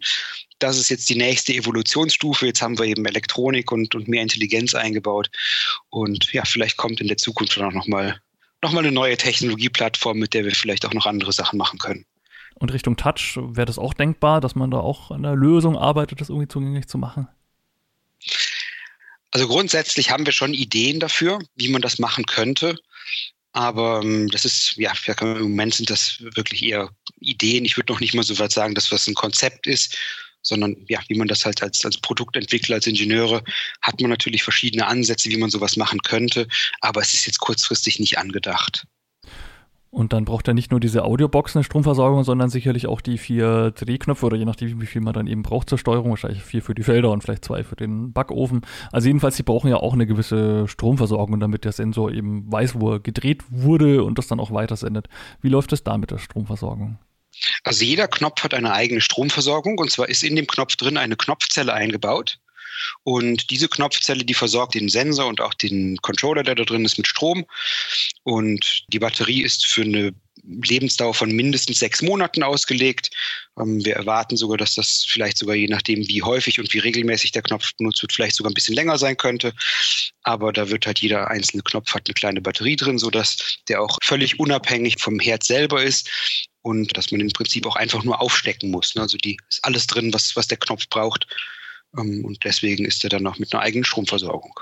Das 0.60 0.78
ist 0.78 0.90
jetzt 0.90 1.10
die 1.10 1.18
nächste 1.18 1.54
Evolutionsstufe. 1.54 2.46
Jetzt 2.46 2.62
haben 2.62 2.80
wir 2.80 2.86
eben 2.86 3.06
Elektronik 3.06 3.70
und, 3.74 3.96
und 3.96 4.08
mehr 4.08 4.22
Intelligenz 4.22 4.74
eingebaut. 4.76 5.30
Und 5.90 6.32
ja, 6.32 6.46
vielleicht 6.46 6.78
kommt 6.78 7.02
in 7.02 7.10
der 7.10 7.18
Zukunft 7.18 7.58
dann 7.58 7.66
auch 7.66 7.74
nochmal 7.74 8.22
noch 8.62 8.72
mal 8.72 8.80
eine 8.80 8.94
neue 8.94 9.18
Technologieplattform, 9.18 10.18
mit 10.18 10.34
der 10.34 10.46
wir 10.46 10.56
vielleicht 10.56 10.86
auch 10.86 10.94
noch 10.94 11.06
andere 11.06 11.34
Sachen 11.34 11.58
machen 11.58 11.80
können. 11.80 12.06
Und 12.56 12.72
Richtung 12.74 12.98
Touch 12.98 13.38
wäre 13.38 13.66
das 13.66 13.80
auch 13.80 13.94
denkbar, 13.94 14.42
dass 14.42 14.56
man 14.56 14.72
da 14.72 14.80
auch 14.80 15.12
an 15.12 15.24
der 15.24 15.36
Lösung 15.36 15.78
arbeitet, 15.78 16.22
das 16.22 16.30
irgendwie 16.30 16.48
zugänglich 16.48 16.88
zu 16.88 16.98
machen? 16.98 17.28
Also 19.32 19.48
grundsätzlich 19.48 20.12
haben 20.12 20.26
wir 20.26 20.34
schon 20.34 20.54
Ideen 20.54 21.00
dafür, 21.00 21.40
wie 21.56 21.70
man 21.70 21.82
das 21.82 21.98
machen 22.00 22.26
könnte. 22.26 22.78
Aber 23.52 24.02
ähm, 24.04 24.30
das 24.30 24.46
ist, 24.46 24.76
ja, 24.78 24.94
im 25.22 25.42
Moment 25.42 25.76
sind 25.76 25.90
das 25.90 26.18
wirklich 26.20 26.64
eher 26.64 26.90
Ideen. 27.20 27.66
Ich 27.66 27.78
würde 27.78 27.94
noch 27.94 28.00
nicht 28.00 28.14
mal 28.14 28.24
so 28.24 28.38
weit 28.40 28.52
sagen, 28.52 28.76
dass 28.76 28.90
das 28.90 29.08
ein 29.08 29.14
Konzept 29.14 29.68
ist, 29.68 29.98
sondern 30.42 30.76
ja, 30.88 31.00
wie 31.08 31.18
man 31.18 31.28
das 31.28 31.46
halt 31.46 31.64
als, 31.64 31.84
als 31.86 31.98
Produktentwickler, 31.98 32.76
als 32.76 32.88
Ingenieure, 32.88 33.44
hat 33.82 34.02
man 34.02 34.10
natürlich 34.10 34.44
verschiedene 34.44 34.88
Ansätze, 34.88 35.30
wie 35.30 35.38
man 35.38 35.50
sowas 35.50 35.78
machen 35.78 36.02
könnte. 36.02 36.48
Aber 36.82 37.02
es 37.02 37.14
ist 37.14 37.26
jetzt 37.26 37.40
kurzfristig 37.40 38.00
nicht 38.00 38.18
angedacht. 38.18 38.86
Und 39.94 40.12
dann 40.12 40.26
braucht 40.26 40.48
er 40.48 40.56
nicht 40.56 40.72
nur 40.72 40.80
diese 40.80 41.04
Audiobox 41.04 41.56
eine 41.56 41.64
Stromversorgung, 41.64 42.24
sondern 42.24 42.50
sicherlich 42.50 42.88
auch 42.88 43.00
die 43.00 43.20
vier 43.20 43.70
Drehknöpfe 43.70 44.26
oder 44.26 44.36
je 44.36 44.44
nachdem, 44.44 44.82
wie 44.82 44.88
viel 44.88 45.02
man 45.02 45.14
dann 45.14 45.28
eben 45.28 45.44
braucht 45.44 45.70
zur 45.70 45.78
Steuerung. 45.78 46.10
Wahrscheinlich 46.10 46.42
vier 46.42 46.64
für 46.64 46.74
die 46.74 46.82
Felder 46.82 47.12
und 47.12 47.22
vielleicht 47.22 47.46
zwei 47.46 47.64
für 47.64 47.76
den 47.76 48.12
Backofen. 48.12 48.62
Also 48.92 49.06
jedenfalls, 49.06 49.36
die 49.36 49.44
brauchen 49.44 49.70
ja 49.70 49.78
auch 49.78 49.94
eine 49.94 50.08
gewisse 50.08 50.68
Stromversorgung, 50.68 51.40
damit 51.40 51.64
der 51.64 51.74
Sensor 51.74 52.12
eben 52.12 52.52
weiß, 52.52 52.80
wo 52.80 52.94
er 52.94 53.02
gedreht 53.02 53.44
wurde 53.52 54.04
und 54.04 54.18
das 54.18 54.26
dann 54.26 54.40
auch 54.40 54.50
weitersendet. 54.50 55.10
Wie 55.42 55.50
läuft 55.50 55.72
es 55.74 55.84
da 55.84 55.96
mit 56.00 56.10
der 56.10 56.18
Stromversorgung? 56.18 56.98
Also 57.64 57.86
jeder 57.86 58.08
Knopf 58.08 58.44
hat 58.44 58.56
eine 58.56 58.74
eigene 58.74 59.00
Stromversorgung 59.00 59.78
und 59.78 59.92
zwar 59.92 60.10
ist 60.10 60.24
in 60.24 60.36
dem 60.36 60.48
Knopf 60.48 60.76
drin 60.76 60.98
eine 60.98 61.18
Knopfzelle 61.18 61.72
eingebaut. 61.72 62.40
Und 63.04 63.50
diese 63.50 63.68
Knopfzelle, 63.68 64.24
die 64.24 64.34
versorgt 64.34 64.76
den 64.76 64.90
Sensor 64.90 65.28
und 65.28 65.42
auch 65.42 65.54
den 65.54 65.98
Controller, 65.98 66.44
der 66.44 66.56
da 66.56 66.64
drin 66.64 66.86
ist, 66.86 66.98
mit 66.98 67.08
Strom. 67.08 67.46
Und 68.24 68.84
die 68.88 69.00
Batterie 69.00 69.44
ist 69.44 69.66
für 69.66 69.82
eine 69.82 70.14
Lebensdauer 70.44 71.14
von 71.14 71.32
mindestens 71.32 71.80
sechs 71.80 72.02
Monaten 72.02 72.44
ausgelegt. 72.44 73.10
Ähm, 73.58 73.84
wir 73.86 73.96
erwarten 73.96 74.36
sogar, 74.36 74.58
dass 74.58 74.76
das 74.76 75.06
vielleicht 75.08 75.38
sogar 75.38 75.56
je 75.56 75.68
nachdem, 75.68 76.08
wie 76.08 76.22
häufig 76.22 76.60
und 76.60 76.74
wie 76.74 76.80
regelmäßig 76.80 77.32
der 77.32 77.44
Knopf 77.44 77.72
benutzt 77.78 78.02
wird, 78.02 78.12
vielleicht 78.12 78.36
sogar 78.36 78.52
ein 78.52 78.56
bisschen 78.56 78.76
länger 78.76 78.98
sein 78.98 79.16
könnte. 79.16 79.54
Aber 80.24 80.52
da 80.52 80.70
wird 80.70 80.86
halt 80.86 81.00
jeder 81.00 81.30
einzelne 81.30 81.64
Knopf 81.64 81.94
hat 81.94 82.08
eine 82.08 82.14
kleine 82.14 82.42
Batterie 82.42 82.76
drin, 82.76 82.98
sodass 82.98 83.58
der 83.70 83.82
auch 83.82 83.98
völlig 84.04 84.40
unabhängig 84.40 84.96
vom 85.00 85.20
Herd 85.20 85.44
selber 85.44 85.84
ist 85.84 86.10
und 86.62 86.96
dass 86.98 87.12
man 87.12 87.22
im 87.22 87.30
Prinzip 87.30 87.66
auch 87.66 87.76
einfach 87.76 88.04
nur 88.04 88.20
aufstecken 88.20 88.72
muss. 88.72 88.96
Also 88.98 89.18
die 89.18 89.38
ist 89.50 89.64
alles 89.64 89.88
drin, 89.88 90.14
was, 90.14 90.36
was 90.36 90.48
der 90.48 90.58
Knopf 90.58 90.88
braucht. 90.90 91.28
Ähm, 91.98 92.26
und 92.26 92.44
deswegen 92.44 92.86
ist 92.86 93.04
er 93.04 93.10
dann 93.10 93.24
noch 93.24 93.40
mit 93.40 93.54
einer 93.54 93.64
eigenen 93.64 93.86
Stromversorgung. 93.86 94.60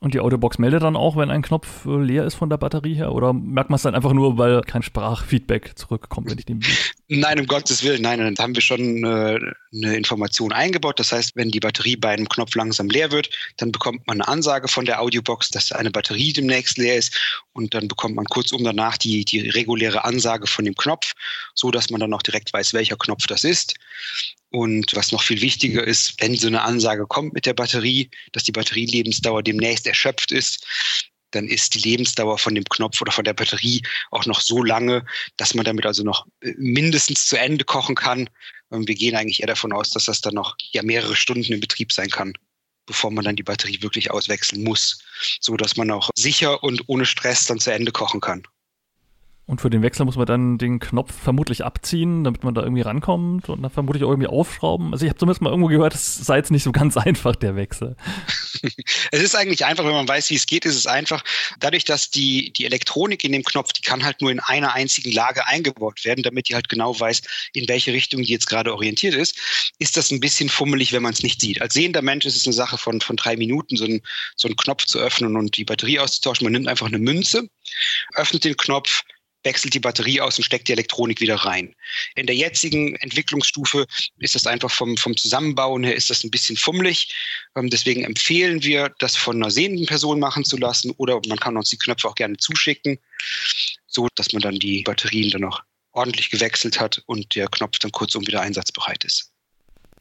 Und 0.00 0.14
die 0.14 0.20
Audiobox 0.20 0.58
meldet 0.58 0.82
dann 0.82 0.96
auch, 0.96 1.16
wenn 1.16 1.30
ein 1.30 1.42
Knopf 1.42 1.84
äh, 1.84 2.00
leer 2.00 2.24
ist 2.24 2.36
von 2.36 2.48
der 2.48 2.56
Batterie 2.56 2.94
her? 2.94 3.12
Oder 3.12 3.32
merkt 3.32 3.68
man 3.68 3.76
es 3.76 3.82
dann 3.82 3.96
einfach 3.96 4.12
nur, 4.12 4.38
weil 4.38 4.60
kein 4.60 4.82
Sprachfeedback 4.82 5.76
zurückkommt, 5.76 6.30
wenn 6.30 6.38
ich 6.38 6.46
den 6.46 6.60
Nein, 7.08 7.40
um 7.40 7.46
Gottes 7.46 7.82
Willen, 7.82 8.02
nein, 8.02 8.18
dann 8.18 8.36
haben 8.38 8.54
wir 8.54 8.60
schon 8.60 9.02
äh, 9.02 9.40
eine 9.72 9.96
Information 9.96 10.52
eingebaut. 10.52 11.00
Das 11.00 11.10
heißt, 11.10 11.34
wenn 11.36 11.50
die 11.50 11.58
Batterie 11.58 11.96
bei 11.96 12.10
einem 12.10 12.28
Knopf 12.28 12.54
langsam 12.54 12.88
leer 12.88 13.10
wird, 13.10 13.30
dann 13.56 13.72
bekommt 13.72 14.06
man 14.06 14.20
eine 14.20 14.28
Ansage 14.28 14.68
von 14.68 14.84
der 14.84 15.00
Audiobox, 15.00 15.48
dass 15.48 15.72
eine 15.72 15.90
Batterie 15.90 16.34
demnächst 16.34 16.76
leer 16.76 16.96
ist. 16.96 17.18
Und 17.54 17.74
dann 17.74 17.88
bekommt 17.88 18.14
man 18.14 18.26
kurzum 18.26 18.62
danach 18.62 18.98
die, 18.98 19.24
die 19.24 19.48
reguläre 19.48 20.04
Ansage 20.04 20.46
von 20.46 20.66
dem 20.66 20.74
Knopf, 20.74 21.14
so 21.54 21.70
dass 21.70 21.90
man 21.90 22.00
dann 22.00 22.12
auch 22.12 22.22
direkt 22.22 22.52
weiß, 22.52 22.74
welcher 22.74 22.96
Knopf 22.96 23.26
das 23.26 23.42
ist. 23.42 23.74
Und 24.50 24.94
was 24.94 25.12
noch 25.12 25.22
viel 25.22 25.40
wichtiger 25.42 25.84
ist, 25.84 26.14
wenn 26.20 26.34
so 26.34 26.46
eine 26.46 26.62
Ansage 26.62 27.06
kommt 27.06 27.34
mit 27.34 27.44
der 27.44 27.54
Batterie, 27.54 28.10
dass 28.32 28.44
die 28.44 28.52
Batterielebensdauer 28.52 29.42
demnächst 29.42 29.86
erschöpft 29.86 30.32
ist, 30.32 30.64
dann 31.32 31.46
ist 31.46 31.74
die 31.74 31.80
Lebensdauer 31.80 32.38
von 32.38 32.54
dem 32.54 32.64
Knopf 32.64 33.00
oder 33.00 33.12
von 33.12 33.24
der 33.24 33.34
Batterie 33.34 33.82
auch 34.10 34.26
noch 34.26 34.40
so 34.40 34.62
lange, 34.62 35.04
dass 35.36 35.54
man 35.54 35.64
damit 35.64 35.84
also 35.84 36.02
noch 36.02 36.26
äh, 36.40 36.54
mindestens 36.56 37.26
zu 37.26 37.38
Ende 37.38 37.64
kochen 37.64 37.94
kann. 37.94 38.30
Wir 38.70 38.94
gehen 38.94 39.16
eigentlich 39.16 39.40
eher 39.40 39.46
davon 39.46 39.72
aus, 39.72 39.90
dass 39.90 40.04
das 40.04 40.20
dann 40.20 40.34
noch 40.34 40.56
ja 40.72 40.82
mehrere 40.82 41.16
Stunden 41.16 41.52
im 41.52 41.60
Betrieb 41.60 41.92
sein 41.92 42.10
kann, 42.10 42.34
bevor 42.86 43.10
man 43.10 43.24
dann 43.24 43.36
die 43.36 43.42
Batterie 43.42 43.80
wirklich 43.82 44.10
auswechseln 44.10 44.62
muss, 44.62 45.02
so 45.40 45.56
dass 45.56 45.76
man 45.76 45.90
auch 45.90 46.10
sicher 46.16 46.62
und 46.62 46.82
ohne 46.86 47.06
Stress 47.06 47.46
dann 47.46 47.60
zu 47.60 47.72
Ende 47.72 47.92
kochen 47.92 48.20
kann. 48.20 48.46
Und 49.48 49.62
für 49.62 49.70
den 49.70 49.80
Wechsel 49.80 50.04
muss 50.04 50.16
man 50.16 50.26
dann 50.26 50.58
den 50.58 50.78
Knopf 50.78 51.10
vermutlich 51.10 51.64
abziehen, 51.64 52.22
damit 52.22 52.44
man 52.44 52.54
da 52.54 52.60
irgendwie 52.60 52.82
rankommt 52.82 53.48
und 53.48 53.62
dann 53.62 53.70
vermutlich 53.70 54.04
auch 54.04 54.10
irgendwie 54.10 54.28
aufschrauben. 54.28 54.92
Also 54.92 55.06
ich 55.06 55.08
habe 55.08 55.18
zumindest 55.18 55.40
mal 55.40 55.48
irgendwo 55.48 55.68
gehört, 55.68 55.94
es 55.94 56.16
sei 56.16 56.36
jetzt 56.36 56.50
nicht 56.50 56.64
so 56.64 56.70
ganz 56.70 56.98
einfach, 56.98 57.34
der 57.34 57.56
Wechsel. 57.56 57.96
es 59.10 59.22
ist 59.22 59.34
eigentlich 59.34 59.64
einfach, 59.64 59.86
wenn 59.86 59.92
man 59.92 60.06
weiß, 60.06 60.28
wie 60.28 60.34
es 60.34 60.44
geht, 60.44 60.66
ist 60.66 60.76
es 60.76 60.86
einfach. 60.86 61.24
Dadurch, 61.60 61.86
dass 61.86 62.10
die, 62.10 62.52
die 62.52 62.66
Elektronik 62.66 63.24
in 63.24 63.32
dem 63.32 63.42
Knopf, 63.42 63.72
die 63.72 63.80
kann 63.80 64.04
halt 64.04 64.20
nur 64.20 64.30
in 64.30 64.38
einer 64.40 64.74
einzigen 64.74 65.12
Lage 65.12 65.46
eingebaut 65.46 66.04
werden, 66.04 66.22
damit 66.22 66.50
die 66.50 66.54
halt 66.54 66.68
genau 66.68 67.00
weiß, 67.00 67.22
in 67.54 67.66
welche 67.68 67.94
Richtung 67.94 68.20
die 68.20 68.30
jetzt 68.30 68.48
gerade 68.48 68.74
orientiert 68.74 69.14
ist, 69.14 69.72
ist 69.78 69.96
das 69.96 70.10
ein 70.10 70.20
bisschen 70.20 70.50
fummelig, 70.50 70.92
wenn 70.92 71.02
man 71.02 71.14
es 71.14 71.22
nicht 71.22 71.40
sieht. 71.40 71.62
Als 71.62 71.72
sehender 71.72 72.02
Mensch 72.02 72.26
ist 72.26 72.36
es 72.36 72.44
eine 72.44 72.52
Sache 72.52 72.76
von, 72.76 73.00
von 73.00 73.16
drei 73.16 73.34
Minuten, 73.38 73.78
so, 73.78 73.86
ein, 73.86 74.02
so 74.36 74.46
einen 74.46 74.56
Knopf 74.56 74.84
zu 74.84 74.98
öffnen 74.98 75.36
und 75.36 75.56
die 75.56 75.64
Batterie 75.64 76.00
auszutauschen. 76.00 76.44
Man 76.44 76.52
nimmt 76.52 76.68
einfach 76.68 76.88
eine 76.88 76.98
Münze, 76.98 77.48
öffnet 78.14 78.44
den 78.44 78.58
Knopf, 78.58 79.04
wechselt 79.48 79.72
die 79.72 79.80
Batterie 79.80 80.20
aus 80.20 80.36
und 80.36 80.44
steckt 80.44 80.68
die 80.68 80.72
Elektronik 80.72 81.22
wieder 81.22 81.36
rein. 81.36 81.74
In 82.16 82.26
der 82.26 82.36
jetzigen 82.36 82.96
Entwicklungsstufe 82.96 83.86
ist 84.18 84.34
das 84.34 84.46
einfach 84.46 84.70
vom, 84.70 84.98
vom 84.98 85.16
Zusammenbauen 85.16 85.84
her 85.84 85.96
ist 85.96 86.10
das 86.10 86.22
ein 86.22 86.30
bisschen 86.30 86.58
fummelig. 86.58 87.14
Ähm, 87.56 87.70
deswegen 87.70 88.04
empfehlen 88.04 88.62
wir, 88.62 88.94
das 88.98 89.16
von 89.16 89.36
einer 89.36 89.50
sehenden 89.50 89.86
Person 89.86 90.20
machen 90.20 90.44
zu 90.44 90.58
lassen 90.58 90.90
oder 90.98 91.18
man 91.28 91.40
kann 91.40 91.56
uns 91.56 91.70
die 91.70 91.78
Knöpfe 91.78 92.08
auch 92.08 92.14
gerne 92.14 92.36
zuschicken, 92.36 92.98
so 93.86 94.06
dass 94.16 94.32
man 94.34 94.42
dann 94.42 94.58
die 94.58 94.82
Batterien 94.82 95.30
dann 95.30 95.40
noch 95.40 95.62
ordentlich 95.92 96.30
gewechselt 96.30 96.78
hat 96.78 97.02
und 97.06 97.34
der 97.34 97.48
Knopf 97.48 97.78
dann 97.78 97.90
kurzum 97.90 98.26
wieder 98.26 98.42
einsatzbereit 98.42 99.02
ist. 99.04 99.32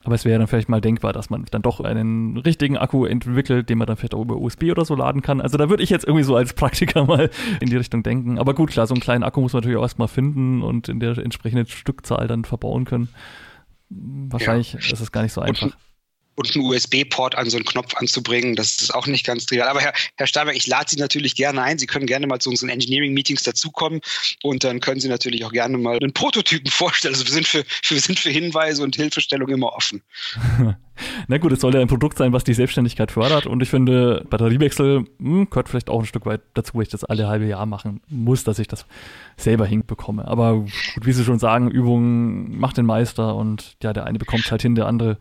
Aber 0.08 0.16
es 0.16 0.24
wäre 0.24 0.40
dann 0.40 0.48
vielleicht 0.48 0.70
mal 0.70 0.80
denkbar, 0.80 1.12
dass 1.12 1.30
man 1.30 1.44
dann 1.52 1.62
doch 1.62 1.82
einen 1.82 2.38
richtigen 2.38 2.78
Akku 2.78 3.04
entwickelt, 3.04 3.68
den 3.68 3.78
man 3.78 3.88
dann 3.88 3.98
vielleicht 3.98 4.14
auch 4.14 4.22
über 4.22 4.38
USB 4.38 4.72
oder 4.72 4.86
so 4.86 4.96
laden 4.96 5.22
kann. 5.22 5.42
Also 5.42 5.58
da 5.58 5.70
würde 5.70 5.84
ich 5.84 5.90
jetzt 5.90 6.06
irgendwie 6.08 6.24
so 6.24 6.34
als 6.34 6.54
Praktiker 6.54 7.04
mal 7.08 7.30
in 7.60 7.70
die 7.70 7.76
Richtung 7.76 8.04
denken. 8.04 8.40
Aber 8.40 8.54
gut, 8.54 8.70
klar, 8.70 8.88
so 8.88 8.94
einen 8.94 9.02
kleinen 9.02 9.26
Akku 9.26 9.42
muss 9.42 9.52
man 9.52 9.60
natürlich 9.60 9.78
auch 9.78 9.82
erstmal 9.82 10.08
finden 10.08 10.62
und 10.62 10.88
in 10.88 11.02
der 11.02 11.18
entsprechenden 11.18 11.68
Stückzahl 11.68 12.26
dann 12.30 12.46
verbauen 12.46 12.86
können. 12.86 13.10
Wahrscheinlich 13.90 14.72
ja. 14.72 14.80
ist 14.80 15.02
es 15.02 15.12
gar 15.12 15.24
nicht 15.24 15.34
so 15.34 15.42
einfach. 15.42 15.76
Und 16.38 16.56
einen 16.56 16.66
USB-Port 16.66 17.36
an 17.36 17.50
so 17.50 17.58
einen 17.58 17.66
Knopf 17.66 17.96
anzubringen. 17.96 18.56
Das 18.56 18.78
ist 18.78 18.94
auch 18.94 19.08
nicht 19.08 19.26
ganz 19.26 19.48
trivial. 19.48 19.68
Aber 19.68 19.82
Herr, 19.82 19.94
Herr 20.16 20.28
Steinberg, 20.28 20.56
ich 20.56 20.68
lade 20.68 20.90
Sie 20.90 20.98
natürlich 20.98 21.36
gerne 21.36 21.62
ein. 21.62 21.80
Sie 21.80 21.88
können 21.88 22.06
gerne 22.06 22.28
mal 22.28 22.40
zu 22.40 22.50
unseren 22.50 22.70
Engineering-Meetings 22.70 23.44
dazukommen 23.44 24.02
und 24.44 24.64
dann 24.64 24.80
können 24.80 25.02
Sie 25.02 25.10
natürlich 25.10 25.44
auch 25.44 25.52
gerne 25.52 25.78
mal 25.78 25.98
einen 26.00 26.14
Prototypen 26.14 26.72
vorstellen. 26.72 27.16
Also 27.16 27.26
wir 27.26 27.34
sind 27.34 27.48
für, 27.48 27.66
wir 27.90 28.00
sind 28.00 28.20
für 28.20 28.30
Hinweise 28.30 28.84
und 28.84 28.96
Hilfestellung 28.96 29.50
immer 29.50 29.74
offen. 29.74 30.04
Na 31.28 31.38
gut, 31.38 31.52
es 31.52 31.62
soll 31.62 31.74
ja 31.74 31.82
ein 31.82 31.88
Produkt 31.88 32.18
sein, 32.18 32.34
was 32.34 32.44
die 32.44 32.54
Selbstständigkeit 32.54 33.12
fördert. 33.12 33.46
Und 33.46 33.62
ich 33.62 33.70
finde, 33.70 34.26
Batteriewechsel 34.30 35.00
mh, 35.00 35.08
hm, 35.20 35.50
gehört 35.50 35.70
vielleicht 35.70 35.90
auch 35.90 36.00
ein 36.00 36.06
Stück 36.06 36.26
weit 36.26 36.42
dazu, 36.54 36.76
weil 36.76 36.84
ich 36.84 36.90
das 36.90 37.04
alle 37.04 37.28
halbe 37.28 37.46
Jahr 37.46 37.66
machen 37.66 38.02
muss, 38.08 38.44
dass 38.44 38.60
ich 38.60 38.68
das 38.68 38.86
selber 39.36 39.66
hinbekomme. 39.66 40.28
Aber 40.28 40.56
gut, 40.56 41.06
wie 41.06 41.14
Sie 41.14 41.24
schon 41.24 41.40
sagen, 41.40 41.70
Übung 41.70 42.58
macht 42.58 42.78
den 42.78 42.86
Meister 42.86 43.36
und 43.36 43.76
ja, 43.84 43.94
der 43.94 44.06
eine 44.06 44.20
bekommt 44.20 44.46
es 44.46 44.52
halt 44.52 44.62
hin, 44.62 44.76
der 44.76 44.88
andere 44.88 45.18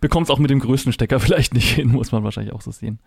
bekommt 0.00 0.26
es 0.26 0.30
auch 0.30 0.38
mit 0.38 0.50
dem 0.50 0.60
größten 0.60 0.92
Stecker 0.92 1.20
vielleicht 1.20 1.54
nicht 1.54 1.70
hin, 1.70 1.88
muss 1.88 2.12
man 2.12 2.24
wahrscheinlich 2.24 2.54
auch 2.54 2.62
so 2.62 2.70
sehen. 2.70 2.98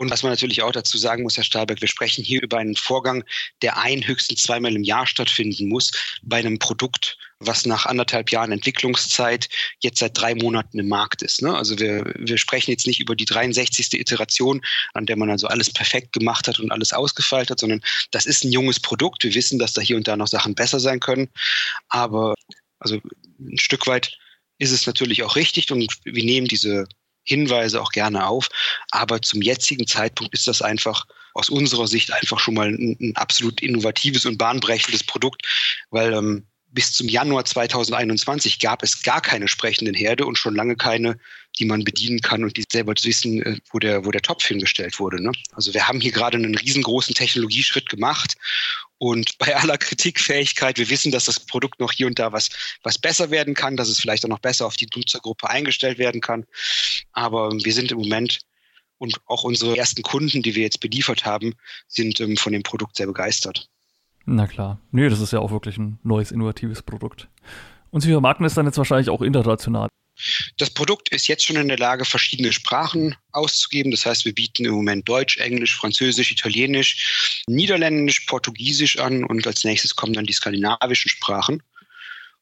Und 0.00 0.10
was 0.10 0.22
man 0.22 0.32
natürlich 0.32 0.62
auch 0.62 0.72
dazu 0.72 0.96
sagen 0.96 1.24
muss, 1.24 1.36
Herr 1.36 1.44
Stahlberg, 1.44 1.82
wir 1.82 1.88
sprechen 1.88 2.24
hier 2.24 2.42
über 2.42 2.56
einen 2.56 2.74
Vorgang, 2.74 3.22
der 3.60 3.76
ein 3.76 4.06
höchstens 4.06 4.42
zweimal 4.42 4.74
im 4.74 4.82
Jahr 4.82 5.06
stattfinden 5.06 5.68
muss, 5.68 5.90
bei 6.22 6.38
einem 6.38 6.58
Produkt, 6.58 7.18
was 7.40 7.64
nach 7.64 7.86
anderthalb 7.86 8.30
Jahren 8.30 8.52
Entwicklungszeit 8.52 9.48
jetzt 9.80 9.98
seit 9.98 10.16
drei 10.16 10.34
Monaten 10.34 10.78
im 10.78 10.88
Markt 10.88 11.22
ist. 11.22 11.40
Ne? 11.42 11.56
Also 11.56 11.78
wir, 11.78 12.12
wir 12.16 12.36
sprechen 12.36 12.70
jetzt 12.70 12.86
nicht 12.86 13.00
über 13.00 13.16
die 13.16 13.24
63. 13.24 13.94
Iteration, 13.94 14.60
an 14.92 15.06
der 15.06 15.16
man 15.16 15.30
also 15.30 15.46
alles 15.48 15.72
perfekt 15.72 16.12
gemacht 16.12 16.46
hat 16.46 16.60
und 16.60 16.70
alles 16.70 16.92
ausgefeilt 16.92 17.50
hat, 17.50 17.58
sondern 17.58 17.80
das 18.10 18.26
ist 18.26 18.44
ein 18.44 18.52
junges 18.52 18.78
Produkt. 18.78 19.24
Wir 19.24 19.34
wissen, 19.34 19.58
dass 19.58 19.72
da 19.72 19.80
hier 19.80 19.96
und 19.96 20.06
da 20.06 20.16
noch 20.16 20.28
Sachen 20.28 20.54
besser 20.54 20.80
sein 20.80 21.00
können. 21.00 21.28
Aber 21.88 22.34
also 22.78 23.00
ein 23.40 23.58
Stück 23.58 23.86
weit 23.86 24.18
ist 24.58 24.72
es 24.72 24.86
natürlich 24.86 25.22
auch 25.22 25.36
richtig 25.36 25.72
und 25.72 25.96
wir 26.04 26.24
nehmen 26.24 26.46
diese 26.46 26.86
Hinweise 27.24 27.80
auch 27.80 27.92
gerne 27.92 28.26
auf. 28.26 28.48
Aber 28.90 29.22
zum 29.22 29.40
jetzigen 29.40 29.86
Zeitpunkt 29.86 30.34
ist 30.34 30.46
das 30.46 30.60
einfach 30.60 31.06
aus 31.32 31.48
unserer 31.48 31.86
Sicht 31.86 32.12
einfach 32.12 32.38
schon 32.38 32.54
mal 32.54 32.68
ein, 32.68 32.96
ein 33.00 33.16
absolut 33.16 33.62
innovatives 33.62 34.26
und 34.26 34.36
bahnbrechendes 34.36 35.04
Produkt, 35.04 35.46
weil 35.90 36.12
ähm, 36.12 36.46
bis 36.72 36.92
zum 36.92 37.08
Januar 37.08 37.44
2021 37.44 38.58
gab 38.58 38.82
es 38.82 39.02
gar 39.02 39.20
keine 39.20 39.48
sprechenden 39.48 39.94
Herde 39.94 40.24
und 40.24 40.38
schon 40.38 40.54
lange 40.54 40.76
keine, 40.76 41.18
die 41.58 41.64
man 41.64 41.84
bedienen 41.84 42.20
kann 42.20 42.44
und 42.44 42.56
die 42.56 42.64
selber 42.70 42.94
wissen, 43.02 43.42
äh, 43.42 43.58
wo 43.70 43.78
der, 43.78 44.04
wo 44.04 44.10
der 44.10 44.22
Topf 44.22 44.44
hingestellt 44.44 44.98
wurde. 44.98 45.22
Ne? 45.22 45.32
Also 45.52 45.74
wir 45.74 45.88
haben 45.88 46.00
hier 46.00 46.12
gerade 46.12 46.36
einen 46.36 46.54
riesengroßen 46.54 47.14
Technologieschritt 47.14 47.88
gemacht 47.88 48.36
und 48.98 49.36
bei 49.38 49.56
aller 49.56 49.78
Kritikfähigkeit, 49.78 50.78
wir 50.78 50.90
wissen, 50.90 51.10
dass 51.10 51.24
das 51.24 51.40
Produkt 51.40 51.80
noch 51.80 51.92
hier 51.92 52.06
und 52.06 52.18
da 52.18 52.32
was, 52.32 52.50
was 52.82 52.98
besser 52.98 53.30
werden 53.30 53.54
kann, 53.54 53.76
dass 53.76 53.88
es 53.88 54.00
vielleicht 54.00 54.24
auch 54.24 54.30
noch 54.30 54.38
besser 54.38 54.66
auf 54.66 54.76
die 54.76 54.88
Nutzergruppe 54.94 55.48
eingestellt 55.50 55.98
werden 55.98 56.20
kann. 56.20 56.46
Aber 57.12 57.50
wir 57.52 57.72
sind 57.72 57.90
im 57.90 57.98
Moment 57.98 58.40
und 58.98 59.16
auch 59.26 59.44
unsere 59.44 59.76
ersten 59.76 60.02
Kunden, 60.02 60.42
die 60.42 60.54
wir 60.54 60.62
jetzt 60.62 60.80
beliefert 60.80 61.24
haben, 61.24 61.54
sind 61.88 62.20
ähm, 62.20 62.36
von 62.36 62.52
dem 62.52 62.62
Produkt 62.62 62.96
sehr 62.96 63.06
begeistert. 63.06 63.68
Na 64.26 64.46
klar. 64.46 64.78
Nee, 64.90 65.08
das 65.08 65.20
ist 65.20 65.32
ja 65.32 65.40
auch 65.40 65.50
wirklich 65.50 65.76
ein 65.76 65.98
neues, 66.02 66.30
innovatives 66.30 66.82
Produkt. 66.82 67.28
Und 67.90 68.02
Sie 68.02 68.10
vermarkten 68.10 68.46
es 68.46 68.54
dann 68.54 68.66
jetzt 68.66 68.78
wahrscheinlich 68.78 69.10
auch 69.10 69.22
international. 69.22 69.88
Das 70.58 70.70
Produkt 70.70 71.08
ist 71.08 71.28
jetzt 71.28 71.44
schon 71.44 71.56
in 71.56 71.68
der 71.68 71.78
Lage, 71.78 72.04
verschiedene 72.04 72.52
Sprachen 72.52 73.16
auszugeben. 73.32 73.90
Das 73.90 74.04
heißt, 74.04 74.24
wir 74.24 74.34
bieten 74.34 74.64
im 74.64 74.74
Moment 74.74 75.08
Deutsch, 75.08 75.38
Englisch, 75.38 75.76
Französisch, 75.76 76.30
Italienisch, 76.30 77.42
Niederländisch, 77.46 78.20
Portugiesisch 78.20 78.98
an 78.98 79.24
und 79.24 79.46
als 79.46 79.64
nächstes 79.64 79.96
kommen 79.96 80.12
dann 80.12 80.26
die 80.26 80.32
skandinavischen 80.32 81.08
Sprachen. 81.08 81.62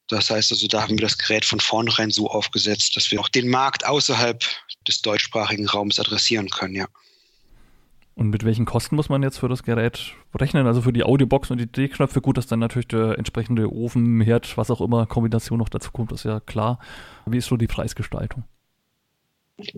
Das 0.09 0.29
heißt 0.29 0.51
also, 0.51 0.67
da 0.67 0.81
haben 0.81 0.97
wir 0.97 1.03
das 1.03 1.17
Gerät 1.17 1.45
von 1.45 1.59
vornherein 1.59 2.11
so 2.11 2.29
aufgesetzt, 2.29 2.95
dass 2.95 3.11
wir 3.11 3.21
auch 3.21 3.29
den 3.29 3.47
Markt 3.47 3.85
außerhalb 3.85 4.43
des 4.87 5.01
deutschsprachigen 5.01 5.67
Raums 5.67 5.99
adressieren 5.99 6.49
können, 6.49 6.75
ja. 6.75 6.87
Und 8.19 8.31
mit 8.31 8.43
welchen 8.43 8.65
Kosten 8.65 8.97
muss 8.97 9.07
man 9.07 9.23
jetzt 9.23 9.37
für 9.37 9.47
das 9.47 9.63
Gerät 9.63 10.13
rechnen? 10.35 10.67
Also 10.67 10.81
für 10.81 10.91
die 10.91 11.03
Audiobox 11.03 11.51
und 11.51 11.57
die 11.57 11.67
D-Knöpfe, 11.67 12.19
gut, 12.19 12.37
dass 12.37 12.47
dann 12.47 12.59
natürlich 12.59 12.89
der 12.89 13.17
entsprechende 13.17 13.71
Ofen, 13.71 14.19
Herd, 14.19 14.57
was 14.57 14.69
auch 14.69 14.81
immer, 14.81 15.05
Kombination 15.05 15.57
noch 15.57 15.69
dazu 15.69 15.89
kommt, 15.91 16.11
ist 16.11 16.25
ja 16.25 16.41
klar. 16.41 16.79
Wie 17.25 17.37
ist 17.37 17.45
so 17.45 17.55
die 17.55 17.67
Preisgestaltung? 17.67 18.43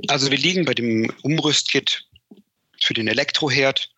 Also 0.07 0.31
wir 0.31 0.39
liegen 0.39 0.65
bei 0.65 0.73
dem 0.73 1.13
Umrüstkit 1.21 2.07
für 2.79 2.95
den 2.95 3.07
Elektroherd, 3.07 3.91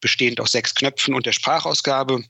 bestehend 0.00 0.40
aus 0.40 0.52
sechs 0.52 0.74
Knöpfen 0.74 1.12
und 1.12 1.26
der 1.26 1.32
Sprachausgabe, 1.32 2.24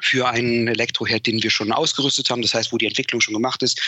Für 0.00 0.28
einen 0.28 0.68
Elektroherd, 0.68 1.26
den 1.26 1.42
wir 1.42 1.50
schon 1.50 1.72
ausgerüstet 1.72 2.30
haben, 2.30 2.42
das 2.42 2.54
heißt, 2.54 2.72
wo 2.72 2.78
die 2.78 2.86
Entwicklung 2.86 3.20
schon 3.20 3.34
gemacht 3.34 3.62
ist, 3.62 3.80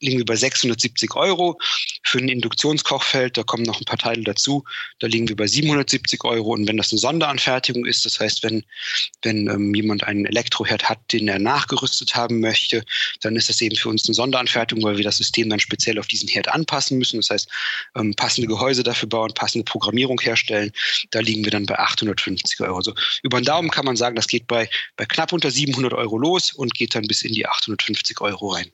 liegen 0.00 0.18
wir 0.18 0.24
bei 0.24 0.36
670 0.36 1.14
Euro. 1.14 1.58
Für 2.02 2.18
ein 2.18 2.28
Induktionskochfeld, 2.28 3.36
da 3.36 3.42
kommen 3.42 3.64
noch 3.64 3.80
ein 3.80 3.84
paar 3.84 3.98
Teile 3.98 4.22
dazu, 4.22 4.64
da 4.98 5.06
liegen 5.06 5.28
wir 5.28 5.36
bei 5.36 5.46
770 5.46 6.24
Euro. 6.24 6.52
Und 6.52 6.66
wenn 6.66 6.76
das 6.76 6.90
eine 6.90 6.98
Sonderanfertigung 6.98 7.84
ist, 7.86 8.04
das 8.06 8.18
heißt, 8.18 8.42
wenn, 8.42 8.64
wenn 9.22 9.48
ähm, 9.48 9.74
jemand 9.74 10.04
einen 10.04 10.24
Elektroherd 10.26 10.88
hat, 10.88 10.98
den 11.12 11.28
er 11.28 11.38
nachgerüstet 11.38 12.14
haben 12.14 12.40
möchte, 12.40 12.84
dann 13.20 13.36
ist 13.36 13.48
das 13.48 13.60
eben 13.60 13.76
für 13.76 13.88
uns 13.88 14.06
eine 14.08 14.14
Sonderanfertigung, 14.14 14.84
weil 14.84 14.96
wir 14.96 15.04
das 15.04 15.18
System 15.18 15.50
dann 15.50 15.60
speziell 15.60 15.98
auf 15.98 16.06
diesen 16.06 16.28
Herd 16.28 16.48
anpassen 16.48 16.98
müssen. 16.98 17.18
Das 17.18 17.30
heißt, 17.30 17.48
ähm, 17.96 18.14
passende 18.14 18.48
Gehäuse 18.48 18.82
dafür 18.82 19.08
bauen, 19.08 19.32
passende 19.34 19.64
Programmierung 19.64 20.20
herstellen. 20.20 20.72
Da 21.10 21.20
liegen 21.20 21.44
wir 21.44 21.50
dann 21.50 21.66
bei 21.66 21.78
850 21.78 22.60
Euro. 22.60 22.76
Also 22.76 22.94
über 23.22 23.40
den 23.40 23.44
Daumen 23.44 23.70
kann 23.70 23.84
man 23.84 23.96
sagen, 23.96 24.16
das 24.16 24.26
geht 24.26 24.46
bei, 24.46 24.68
bei 24.96 25.04
knapp 25.04 25.32
unter 25.32 25.50
700 25.58 25.92
Euro 25.94 26.18
los 26.18 26.52
und 26.52 26.74
geht 26.74 26.94
dann 26.94 27.04
bis 27.06 27.22
in 27.22 27.32
die 27.32 27.46
850 27.46 28.20
Euro 28.20 28.48
rein. 28.48 28.66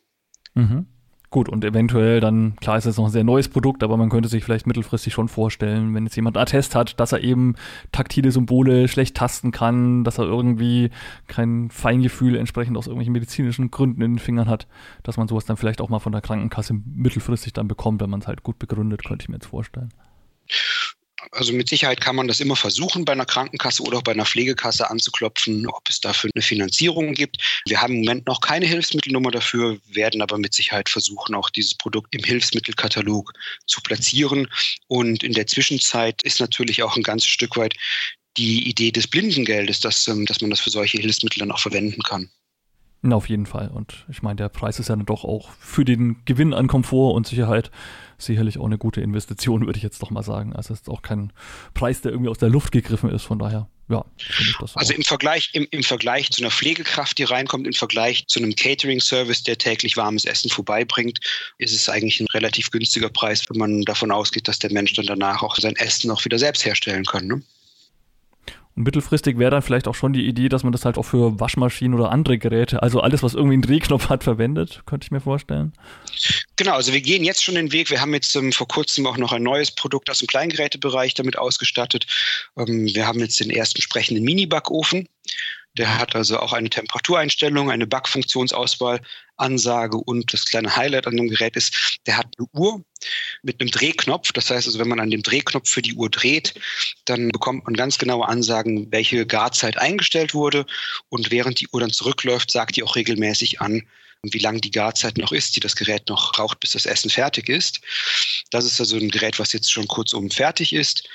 Mhm. 0.54 0.86
Gut, 1.30 1.48
und 1.48 1.64
eventuell 1.64 2.20
dann, 2.20 2.54
klar 2.60 2.78
ist 2.78 2.84
es 2.84 2.96
noch 2.96 3.06
ein 3.06 3.10
sehr 3.10 3.24
neues 3.24 3.48
Produkt, 3.48 3.82
aber 3.82 3.96
man 3.96 4.08
könnte 4.08 4.28
sich 4.28 4.44
vielleicht 4.44 4.68
mittelfristig 4.68 5.12
schon 5.12 5.26
vorstellen, 5.26 5.92
wenn 5.92 6.04
jetzt 6.04 6.14
jemand 6.14 6.36
Attest 6.36 6.76
hat, 6.76 7.00
dass 7.00 7.10
er 7.10 7.24
eben 7.24 7.56
taktile 7.90 8.30
Symbole 8.30 8.86
schlecht 8.86 9.16
tasten 9.16 9.50
kann, 9.50 10.04
dass 10.04 10.18
er 10.18 10.26
irgendwie 10.26 10.90
kein 11.26 11.70
Feingefühl 11.70 12.36
entsprechend 12.36 12.76
aus 12.76 12.86
irgendwelchen 12.86 13.14
medizinischen 13.14 13.72
Gründen 13.72 14.00
in 14.02 14.12
den 14.12 14.18
Fingern 14.20 14.48
hat, 14.48 14.68
dass 15.02 15.16
man 15.16 15.26
sowas 15.26 15.44
dann 15.44 15.56
vielleicht 15.56 15.80
auch 15.80 15.88
mal 15.88 15.98
von 15.98 16.12
der 16.12 16.20
Krankenkasse 16.20 16.74
mittelfristig 16.86 17.52
dann 17.52 17.66
bekommt, 17.66 18.00
wenn 18.00 18.10
man 18.10 18.20
es 18.20 18.28
halt 18.28 18.44
gut 18.44 18.60
begründet, 18.60 19.04
könnte 19.04 19.24
ich 19.24 19.28
mir 19.28 19.36
jetzt 19.36 19.46
vorstellen 19.46 19.90
also 21.30 21.52
mit 21.52 21.68
Sicherheit 21.68 22.00
kann 22.00 22.16
man 22.16 22.28
das 22.28 22.40
immer 22.40 22.56
versuchen, 22.56 23.04
bei 23.04 23.12
einer 23.12 23.26
Krankenkasse 23.26 23.82
oder 23.82 23.98
auch 23.98 24.02
bei 24.02 24.12
einer 24.12 24.26
Pflegekasse 24.26 24.90
anzuklopfen, 24.90 25.66
ob 25.66 25.88
es 25.88 26.00
dafür 26.00 26.30
eine 26.34 26.42
Finanzierung 26.42 27.14
gibt. 27.14 27.38
Wir 27.66 27.80
haben 27.80 27.94
im 27.94 28.00
Moment 28.00 28.26
noch 28.26 28.40
keine 28.40 28.66
Hilfsmittelnummer 28.66 29.30
dafür, 29.30 29.78
werden 29.86 30.22
aber 30.22 30.38
mit 30.38 30.54
Sicherheit 30.54 30.88
versuchen, 30.88 31.34
auch 31.34 31.50
dieses 31.50 31.74
Produkt 31.74 32.14
im 32.14 32.24
Hilfsmittelkatalog 32.24 33.32
zu 33.66 33.80
platzieren. 33.82 34.48
Und 34.86 35.22
in 35.22 35.32
der 35.32 35.46
Zwischenzeit 35.46 36.22
ist 36.22 36.40
natürlich 36.40 36.82
auch 36.82 36.96
ein 36.96 37.02
ganzes 37.02 37.28
Stück 37.28 37.56
weit 37.56 37.74
die 38.36 38.68
Idee 38.68 38.90
des 38.90 39.06
Blindengeldes, 39.06 39.80
dass, 39.80 40.08
ähm, 40.08 40.26
dass 40.26 40.40
man 40.40 40.50
das 40.50 40.60
für 40.60 40.70
solche 40.70 40.98
Hilfsmittel 40.98 41.40
dann 41.40 41.52
auch 41.52 41.60
verwenden 41.60 42.02
kann. 42.02 42.30
Na, 43.06 43.16
auf 43.16 43.28
jeden 43.28 43.44
Fall. 43.44 43.68
Und 43.68 44.06
ich 44.08 44.22
meine, 44.22 44.36
der 44.36 44.48
Preis 44.48 44.78
ist 44.78 44.88
ja 44.88 44.96
dann 44.96 45.04
doch 45.04 45.24
auch 45.24 45.50
für 45.60 45.84
den 45.84 46.24
Gewinn 46.24 46.54
an 46.54 46.68
Komfort 46.68 47.14
und 47.14 47.26
Sicherheit 47.26 47.70
sicherlich 48.16 48.56
auch 48.56 48.64
eine 48.64 48.78
gute 48.78 49.02
Investition, 49.02 49.66
würde 49.66 49.76
ich 49.76 49.82
jetzt 49.82 50.00
doch 50.00 50.10
mal 50.10 50.22
sagen. 50.22 50.54
Also 50.54 50.72
es 50.72 50.80
ist 50.80 50.88
auch 50.88 51.02
kein 51.02 51.30
Preis, 51.74 52.00
der 52.00 52.12
irgendwie 52.12 52.30
aus 52.30 52.38
der 52.38 52.48
Luft 52.48 52.72
gegriffen 52.72 53.10
ist. 53.10 53.24
Von 53.24 53.38
daher, 53.38 53.68
ja, 53.90 54.06
finde 54.16 54.52
ich 54.52 54.56
das. 54.58 54.74
Also 54.78 54.94
im 54.94 55.02
Vergleich, 55.02 55.50
im, 55.52 55.68
im 55.70 55.82
Vergleich 55.82 56.30
zu 56.30 56.40
einer 56.40 56.50
Pflegekraft, 56.50 57.18
die 57.18 57.24
reinkommt, 57.24 57.66
im 57.66 57.74
Vergleich 57.74 58.26
zu 58.26 58.38
einem 58.38 58.56
Catering-Service, 58.56 59.42
der 59.42 59.58
täglich 59.58 59.98
warmes 59.98 60.24
Essen 60.24 60.48
vorbeibringt, 60.48 61.20
ist 61.58 61.74
es 61.74 61.90
eigentlich 61.90 62.20
ein 62.20 62.26
relativ 62.32 62.70
günstiger 62.70 63.10
Preis, 63.10 63.44
wenn 63.50 63.58
man 63.58 63.82
davon 63.82 64.12
ausgeht, 64.12 64.48
dass 64.48 64.60
der 64.60 64.72
Mensch 64.72 64.94
dann 64.94 65.04
danach 65.04 65.42
auch 65.42 65.56
sein 65.56 65.76
Essen 65.76 66.10
auch 66.10 66.24
wieder 66.24 66.38
selbst 66.38 66.64
herstellen 66.64 67.04
kann. 67.04 67.26
Ne? 67.26 67.42
Und 68.76 68.84
mittelfristig 68.84 69.38
wäre 69.38 69.52
dann 69.52 69.62
vielleicht 69.62 69.86
auch 69.86 69.94
schon 69.94 70.12
die 70.12 70.26
Idee, 70.26 70.48
dass 70.48 70.64
man 70.64 70.72
das 70.72 70.84
halt 70.84 70.98
auch 70.98 71.04
für 71.04 71.38
Waschmaschinen 71.38 71.98
oder 71.98 72.10
andere 72.10 72.38
Geräte, 72.38 72.82
also 72.82 73.00
alles, 73.00 73.22
was 73.22 73.34
irgendwie 73.34 73.54
einen 73.54 73.62
Drehknopf 73.62 74.08
hat, 74.08 74.24
verwendet, 74.24 74.82
könnte 74.86 75.04
ich 75.06 75.10
mir 75.12 75.20
vorstellen. 75.20 75.72
Genau, 76.56 76.74
also 76.74 76.92
wir 76.92 77.00
gehen 77.00 77.24
jetzt 77.24 77.44
schon 77.44 77.54
den 77.54 77.72
Weg. 77.72 77.90
Wir 77.90 78.00
haben 78.00 78.14
jetzt 78.14 78.34
ähm, 78.34 78.52
vor 78.52 78.66
kurzem 78.66 79.06
auch 79.06 79.16
noch 79.16 79.32
ein 79.32 79.42
neues 79.42 79.70
Produkt 79.70 80.10
aus 80.10 80.18
dem 80.18 80.26
Kleingerätebereich 80.26 81.14
damit 81.14 81.38
ausgestattet. 81.38 82.06
Ähm, 82.56 82.86
wir 82.86 83.06
haben 83.06 83.20
jetzt 83.20 83.38
den 83.38 83.50
ersten 83.50 83.80
sprechenden 83.80 84.24
Mini-Backofen. 84.24 85.08
Der 85.76 85.98
hat 85.98 86.14
also 86.14 86.38
auch 86.38 86.52
eine 86.52 86.70
Temperatureinstellung, 86.70 87.70
eine 87.70 87.86
Backfunktionsauswahl, 87.86 89.00
Ansage 89.36 89.96
und 89.96 90.32
das 90.32 90.44
kleine 90.44 90.74
Highlight 90.74 91.06
an 91.06 91.16
dem 91.16 91.28
Gerät 91.28 91.56
ist, 91.56 91.98
der 92.06 92.16
hat 92.16 92.26
eine 92.38 92.48
Uhr 92.52 92.84
mit 93.42 93.60
einem 93.60 93.70
Drehknopf. 93.70 94.32
Das 94.32 94.50
heißt 94.50 94.66
also, 94.66 94.78
wenn 94.78 94.88
man 94.88 95.00
an 95.00 95.10
dem 95.10 95.22
Drehknopf 95.22 95.68
für 95.68 95.82
die 95.82 95.94
Uhr 95.94 96.10
dreht, 96.10 96.54
dann 97.04 97.28
bekommt 97.28 97.64
man 97.64 97.74
ganz 97.74 97.98
genaue 97.98 98.28
Ansagen, 98.28 98.90
welche 98.90 99.26
Garzeit 99.26 99.78
eingestellt 99.78 100.34
wurde. 100.34 100.66
Und 101.08 101.30
während 101.30 101.60
die 101.60 101.68
Uhr 101.68 101.80
dann 101.80 101.90
zurückläuft, 101.90 102.50
sagt 102.50 102.76
die 102.76 102.82
auch 102.82 102.96
regelmäßig 102.96 103.60
an, 103.60 103.82
wie 104.22 104.38
lang 104.38 104.60
die 104.60 104.70
Garzeit 104.70 105.18
noch 105.18 105.32
ist, 105.32 105.56
die 105.56 105.60
das 105.60 105.76
Gerät 105.76 106.08
noch 106.08 106.32
braucht, 106.32 106.60
bis 106.60 106.72
das 106.72 106.86
Essen 106.86 107.10
fertig 107.10 107.48
ist. 107.48 107.80
Das 108.50 108.64
ist 108.64 108.80
also 108.80 108.96
ein 108.96 109.10
Gerät, 109.10 109.38
was 109.38 109.52
jetzt 109.52 109.70
schon 109.70 109.86
kurzum 109.86 110.30
fertig 110.30 110.72
ist. 110.72 111.08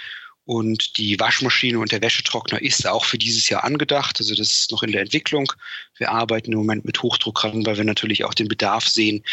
Und 0.45 0.97
die 0.97 1.19
Waschmaschine 1.19 1.77
und 1.77 1.91
der 1.91 2.01
Wäschetrockner 2.01 2.61
ist 2.61 2.87
auch 2.87 3.05
für 3.05 3.19
dieses 3.19 3.49
Jahr 3.49 3.63
angedacht. 3.63 4.19
Also 4.19 4.33
das 4.33 4.49
ist 4.49 4.71
noch 4.71 4.81
in 4.81 4.91
der 4.91 5.01
Entwicklung. 5.01 5.51
Wir 5.97 6.11
arbeiten 6.11 6.51
im 6.51 6.57
Moment 6.57 6.85
mit 6.85 7.03
Hochdruck 7.03 7.43
ran, 7.43 7.65
weil 7.65 7.77
wir 7.77 7.83
natürlich 7.83 8.25
auch 8.25 8.33
den 8.33 8.47
Bedarf 8.47 8.87
sehen, 8.87 9.23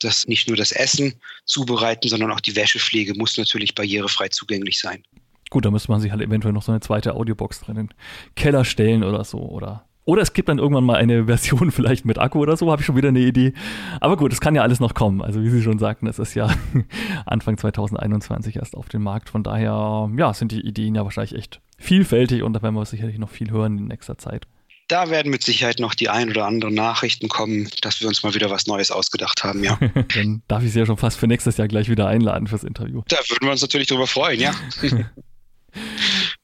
dass 0.00 0.28
nicht 0.28 0.48
nur 0.48 0.56
das 0.56 0.72
Essen 0.72 1.14
zubereiten, 1.46 2.08
sondern 2.08 2.30
auch 2.30 2.40
die 2.40 2.56
Wäschepflege 2.56 3.14
muss 3.14 3.38
natürlich 3.38 3.74
barrierefrei 3.74 4.28
zugänglich 4.28 4.78
sein. 4.78 5.02
Gut, 5.48 5.64
da 5.64 5.70
müsste 5.70 5.90
man 5.90 6.00
sich 6.00 6.10
halt 6.10 6.20
eventuell 6.20 6.52
noch 6.52 6.62
so 6.62 6.72
eine 6.72 6.80
zweite 6.80 7.14
Audiobox 7.14 7.60
drin 7.60 7.76
in 7.76 7.86
den 7.86 7.94
Keller 8.34 8.64
stellen 8.64 9.04
oder 9.04 9.24
so 9.24 9.38
oder 9.38 9.85
oder 10.06 10.22
es 10.22 10.32
gibt 10.32 10.48
dann 10.48 10.58
irgendwann 10.58 10.84
mal 10.84 10.96
eine 10.96 11.26
Version 11.26 11.70
vielleicht 11.72 12.06
mit 12.06 12.18
Akku 12.18 12.38
oder 12.38 12.56
so, 12.56 12.70
habe 12.70 12.80
ich 12.80 12.86
schon 12.86 12.96
wieder 12.96 13.08
eine 13.08 13.20
Idee. 13.20 13.52
Aber 14.00 14.16
gut, 14.16 14.32
es 14.32 14.40
kann 14.40 14.54
ja 14.54 14.62
alles 14.62 14.80
noch 14.80 14.94
kommen. 14.94 15.20
Also 15.20 15.42
wie 15.42 15.50
Sie 15.50 15.62
schon 15.62 15.78
sagten, 15.78 16.06
es 16.06 16.18
ist 16.18 16.34
ja 16.34 16.48
Anfang 17.26 17.58
2021 17.58 18.56
erst 18.56 18.74
auf 18.74 18.88
dem 18.88 19.02
Markt. 19.02 19.28
Von 19.28 19.42
daher, 19.42 20.08
ja, 20.16 20.32
sind 20.32 20.52
die 20.52 20.60
Ideen 20.60 20.94
ja 20.94 21.04
wahrscheinlich 21.04 21.34
echt 21.34 21.60
vielfältig 21.76 22.42
und 22.42 22.54
da 22.54 22.62
werden 22.62 22.74
wir 22.74 22.84
sicherlich 22.86 23.18
noch 23.18 23.30
viel 23.30 23.50
hören 23.50 23.76
in 23.76 23.86
nächster 23.88 24.16
Zeit. 24.16 24.46
Da 24.88 25.10
werden 25.10 25.32
mit 25.32 25.42
Sicherheit 25.42 25.80
noch 25.80 25.96
die 25.96 26.08
ein 26.08 26.30
oder 26.30 26.46
anderen 26.46 26.74
Nachrichten 26.74 27.28
kommen, 27.28 27.68
dass 27.82 28.00
wir 28.00 28.06
uns 28.06 28.22
mal 28.22 28.34
wieder 28.34 28.50
was 28.50 28.68
Neues 28.68 28.92
ausgedacht 28.92 29.42
haben, 29.42 29.64
ja. 29.64 29.76
Dann 30.14 30.42
darf 30.46 30.62
ich 30.62 30.72
Sie 30.72 30.78
ja 30.78 30.86
schon 30.86 30.96
fast 30.96 31.18
für 31.18 31.26
nächstes 31.26 31.56
Jahr 31.56 31.66
gleich 31.66 31.88
wieder 31.88 32.06
einladen 32.06 32.46
fürs 32.46 32.62
Interview. 32.62 33.02
Da 33.08 33.16
würden 33.28 33.46
wir 33.46 33.50
uns 33.50 33.62
natürlich 33.62 33.88
drüber 33.88 34.06
freuen, 34.06 34.38
ja. 34.38 34.54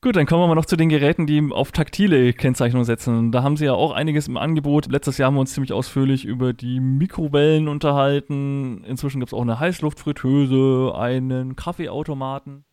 Gut, 0.05 0.17
dann 0.17 0.27
kommen 0.27 0.43
wir 0.43 0.49
mal 0.49 0.57
noch 0.57 0.67
zu 0.67 0.75
den 0.75 0.89
Geräten, 0.89 1.29
die 1.29 1.49
auf 1.53 1.71
taktile 1.71 2.33
Kennzeichnung 2.33 2.83
setzen. 2.83 3.31
Da 3.31 3.45
haben 3.45 3.57
sie 3.57 3.67
ja 3.67 3.75
auch 3.75 3.93
einiges 3.93 4.27
im 4.27 4.37
Angebot. 4.37 4.91
Letztes 4.91 5.17
Jahr 5.17 5.29
haben 5.29 5.37
wir 5.37 5.41
uns 5.43 5.53
ziemlich 5.53 5.73
ausführlich 5.73 6.25
über 6.25 6.53
die 6.53 6.81
Mikrowellen 6.81 7.69
unterhalten. 7.69 8.83
Inzwischen 8.83 9.21
gibt 9.21 9.29
es 9.29 9.35
auch 9.35 9.43
eine 9.43 9.61
Heißluftfritteuse, 9.61 10.93
einen 10.97 11.55
Kaffeeautomaten. 11.55 12.65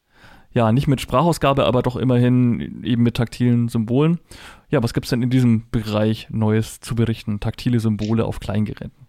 Ja, 0.54 0.72
nicht 0.72 0.88
mit 0.88 1.02
Sprachausgabe, 1.02 1.68
aber 1.68 1.84
doch 1.84 1.98
immerhin 1.98 2.84
eben 2.84 3.04
mit 3.04 3.18
taktilen 3.18 3.68
Symbolen. 3.68 4.18
Ja, 4.72 4.82
was 4.82 4.96
gibt 4.96 5.06
es 5.06 5.12
denn 5.12 5.22
in 5.22 5.30
diesem 5.30 5.70
Bereich 5.70 6.30
Neues 6.32 6.80
zu 6.80 6.96
berichten? 6.96 7.40
Taktile 7.40 7.80
Symbole 7.80 8.26
auf 8.26 8.40
Kleingeräten. 8.40 9.09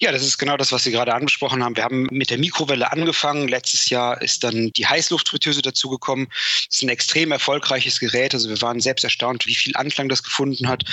Ja, 0.00 0.12
das 0.12 0.22
ist 0.22 0.38
genau 0.38 0.56
das, 0.56 0.70
was 0.70 0.84
Sie 0.84 0.92
gerade 0.92 1.12
angesprochen 1.12 1.64
haben. 1.64 1.74
Wir 1.74 1.82
haben 1.82 2.06
mit 2.12 2.30
der 2.30 2.38
Mikrowelle 2.38 2.92
angefangen. 2.92 3.48
Letztes 3.48 3.88
Jahr 3.88 4.22
ist 4.22 4.44
dann 4.44 4.70
die 4.76 4.86
Heißluftfritteuse 4.86 5.60
dazugekommen. 5.60 6.28
Das 6.28 6.76
ist 6.76 6.82
ein 6.82 6.88
extrem 6.88 7.32
erfolgreiches 7.32 7.98
Gerät. 7.98 8.32
Also 8.32 8.48
wir 8.48 8.62
waren 8.62 8.78
selbst 8.78 9.02
erstaunt, 9.02 9.46
wie 9.46 9.56
viel 9.56 9.76
Anklang 9.76 10.08
das 10.08 10.22
gefunden 10.22 10.68
hat. 10.68 10.84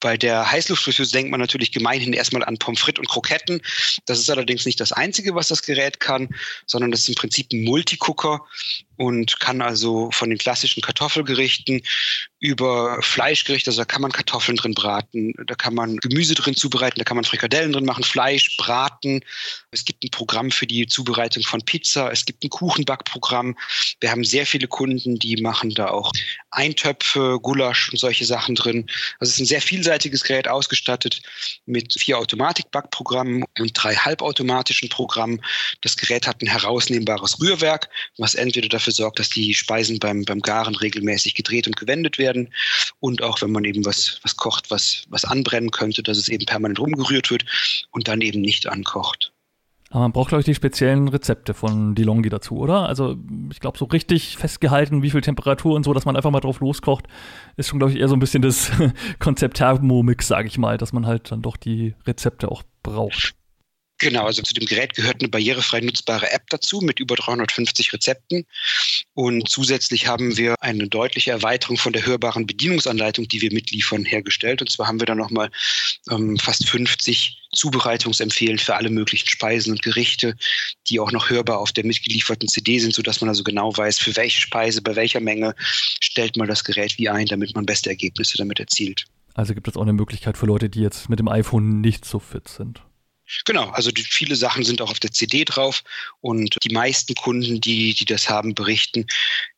Bei 0.00 0.16
der 0.16 0.50
Heißluftfritteuse 0.50 1.12
denkt 1.12 1.30
man 1.30 1.40
natürlich 1.40 1.72
gemeinhin 1.72 2.12
erstmal 2.12 2.44
an 2.44 2.58
Pommes 2.58 2.80
frites 2.80 3.00
und 3.00 3.08
Kroketten. 3.08 3.60
Das 4.06 4.18
ist 4.18 4.30
allerdings 4.30 4.64
nicht 4.64 4.80
das 4.80 4.92
Einzige, 4.92 5.34
was 5.34 5.48
das 5.48 5.62
Gerät 5.62 6.00
kann, 6.00 6.28
sondern 6.66 6.90
das 6.90 7.00
ist 7.00 7.08
im 7.08 7.14
Prinzip 7.16 7.52
ein 7.52 7.64
Multicooker 7.64 8.40
und 8.98 9.38
kann 9.38 9.62
also 9.62 10.10
von 10.12 10.28
den 10.28 10.38
klassischen 10.38 10.82
Kartoffelgerichten 10.82 11.82
über 12.40 13.00
Fleischgerichte, 13.00 13.70
also 13.70 13.80
da 13.80 13.84
kann 13.84 14.02
man 14.02 14.12
Kartoffeln 14.12 14.56
drin 14.56 14.74
braten, 14.74 15.34
da 15.46 15.54
kann 15.54 15.74
man 15.74 15.96
Gemüse 15.98 16.34
drin 16.34 16.54
zubereiten, 16.54 16.98
da 16.98 17.04
kann 17.04 17.16
man 17.16 17.24
Frikadellen 17.24 17.72
drin 17.72 17.84
machen, 17.84 18.04
Fleisch, 18.04 18.56
braten. 18.56 19.20
Es 19.70 19.84
gibt 19.84 20.04
ein 20.04 20.10
Programm 20.10 20.50
für 20.50 20.66
die 20.66 20.86
Zubereitung 20.86 21.42
von 21.42 21.60
Pizza, 21.62 22.10
es 22.12 22.24
gibt 22.24 22.44
ein 22.44 22.50
Kuchenbackprogramm. 22.50 23.56
Wir 24.00 24.10
haben 24.10 24.24
sehr 24.24 24.46
viele 24.46 24.68
Kunden, 24.68 25.18
die 25.18 25.40
machen 25.42 25.70
da 25.70 25.88
auch 25.88 26.12
Eintöpfe, 26.50 27.38
Gulasch 27.40 27.90
und 27.90 27.98
solche 27.98 28.24
Sachen 28.24 28.54
drin. 28.54 28.86
Also 29.18 29.30
es 29.30 29.36
ist 29.36 29.40
ein 29.40 29.46
sehr 29.46 29.62
vielseitiges 29.88 30.22
Gerät 30.22 30.48
ausgestattet 30.48 31.22
mit 31.64 31.94
vier 31.94 32.18
Automatikbackprogrammen 32.18 33.44
und 33.58 33.72
drei 33.72 33.94
halbautomatischen 33.94 34.90
Programmen. 34.90 35.40
Das 35.80 35.96
Gerät 35.96 36.26
hat 36.26 36.42
ein 36.42 36.46
herausnehmbares 36.46 37.40
Rührwerk, 37.40 37.88
was 38.18 38.34
entweder 38.34 38.68
dafür 38.68 38.92
sorgt, 38.92 39.18
dass 39.18 39.30
die 39.30 39.54
Speisen 39.54 39.98
beim, 39.98 40.26
beim 40.26 40.40
Garen 40.40 40.74
regelmäßig 40.74 41.34
gedreht 41.34 41.66
und 41.66 41.76
gewendet 41.76 42.18
werden 42.18 42.52
und 43.00 43.22
auch 43.22 43.40
wenn 43.40 43.50
man 43.50 43.64
eben 43.64 43.82
was, 43.86 44.20
was 44.22 44.36
kocht, 44.36 44.70
was, 44.70 45.04
was 45.08 45.24
anbrennen 45.24 45.70
könnte, 45.70 46.02
dass 46.02 46.18
es 46.18 46.28
eben 46.28 46.44
permanent 46.44 46.78
rumgerührt 46.78 47.30
wird 47.30 47.46
und 47.90 48.08
dann 48.08 48.20
eben 48.20 48.42
nicht 48.42 48.66
ankocht. 48.66 49.32
Aber 49.90 50.00
man 50.00 50.12
braucht, 50.12 50.28
glaube 50.28 50.40
ich, 50.40 50.46
die 50.46 50.54
speziellen 50.54 51.08
Rezepte 51.08 51.54
von 51.54 51.94
DeLonghi 51.94 52.28
dazu, 52.28 52.58
oder? 52.58 52.86
Also 52.86 53.16
ich 53.50 53.60
glaube, 53.60 53.78
so 53.78 53.86
richtig 53.86 54.36
festgehalten, 54.36 55.02
wie 55.02 55.10
viel 55.10 55.22
Temperatur 55.22 55.74
und 55.74 55.84
so, 55.84 55.94
dass 55.94 56.04
man 56.04 56.14
einfach 56.14 56.30
mal 56.30 56.40
drauf 56.40 56.60
loskocht, 56.60 57.06
ist 57.56 57.68
schon, 57.68 57.78
glaube 57.78 57.92
ich, 57.92 57.98
eher 57.98 58.08
so 58.08 58.14
ein 58.14 58.20
bisschen 58.20 58.42
das 58.42 58.70
Konzept 59.18 59.56
Thermomix, 59.56 60.28
sage 60.28 60.48
ich 60.48 60.58
mal, 60.58 60.76
dass 60.76 60.92
man 60.92 61.06
halt 61.06 61.32
dann 61.32 61.40
doch 61.40 61.56
die 61.56 61.94
Rezepte 62.06 62.50
auch 62.50 62.62
braucht. 62.82 63.34
Genau, 63.98 64.26
also 64.26 64.42
zu 64.42 64.54
dem 64.54 64.66
Gerät 64.66 64.94
gehört 64.94 65.20
eine 65.20 65.28
barrierefrei 65.28 65.80
nutzbare 65.80 66.30
App 66.30 66.48
dazu 66.50 66.80
mit 66.80 67.00
über 67.00 67.16
350 67.16 67.92
Rezepten. 67.92 68.46
Und 69.14 69.48
zusätzlich 69.48 70.06
haben 70.06 70.36
wir 70.36 70.54
eine 70.60 70.88
deutliche 70.88 71.32
Erweiterung 71.32 71.76
von 71.76 71.92
der 71.92 72.06
hörbaren 72.06 72.46
Bedienungsanleitung, 72.46 73.26
die 73.26 73.40
wir 73.40 73.52
mitliefern, 73.52 74.04
hergestellt. 74.04 74.62
Und 74.62 74.70
zwar 74.70 74.86
haben 74.86 75.00
wir 75.00 75.06
da 75.06 75.16
nochmal 75.16 75.50
ähm, 76.10 76.38
fast 76.38 76.68
50 76.68 77.48
Zubereitungsempfehlen 77.52 78.58
für 78.58 78.76
alle 78.76 78.90
möglichen 78.90 79.26
Speisen 79.26 79.72
und 79.72 79.82
Gerichte, 79.82 80.36
die 80.88 81.00
auch 81.00 81.10
noch 81.10 81.28
hörbar 81.28 81.58
auf 81.58 81.72
der 81.72 81.84
mitgelieferten 81.84 82.48
CD 82.48 82.78
sind, 82.78 82.94
sodass 82.94 83.20
man 83.20 83.28
also 83.28 83.42
genau 83.42 83.76
weiß, 83.76 83.98
für 83.98 84.14
welche 84.14 84.40
Speise, 84.40 84.80
bei 84.80 84.94
welcher 84.94 85.20
Menge 85.20 85.56
stellt 85.58 86.36
man 86.36 86.46
das 86.46 86.62
Gerät 86.62 86.98
wie 86.98 87.08
ein, 87.08 87.26
damit 87.26 87.56
man 87.56 87.66
beste 87.66 87.90
Ergebnisse 87.90 88.38
damit 88.38 88.60
erzielt. 88.60 89.06
Also 89.34 89.54
gibt 89.54 89.66
es 89.66 89.76
auch 89.76 89.82
eine 89.82 89.92
Möglichkeit 89.92 90.36
für 90.36 90.46
Leute, 90.46 90.68
die 90.68 90.80
jetzt 90.80 91.08
mit 91.08 91.18
dem 91.18 91.28
iPhone 91.28 91.80
nicht 91.80 92.04
so 92.04 92.20
fit 92.20 92.48
sind. 92.48 92.82
Genau, 93.44 93.68
also 93.70 93.90
die, 93.90 94.02
viele 94.02 94.36
Sachen 94.36 94.64
sind 94.64 94.80
auch 94.80 94.90
auf 94.90 95.00
der 95.00 95.12
CD 95.12 95.44
drauf 95.44 95.82
und 96.20 96.56
die 96.64 96.72
meisten 96.72 97.14
Kunden, 97.14 97.60
die, 97.60 97.94
die 97.94 98.04
das 98.04 98.28
haben, 98.28 98.54
berichten 98.54 99.06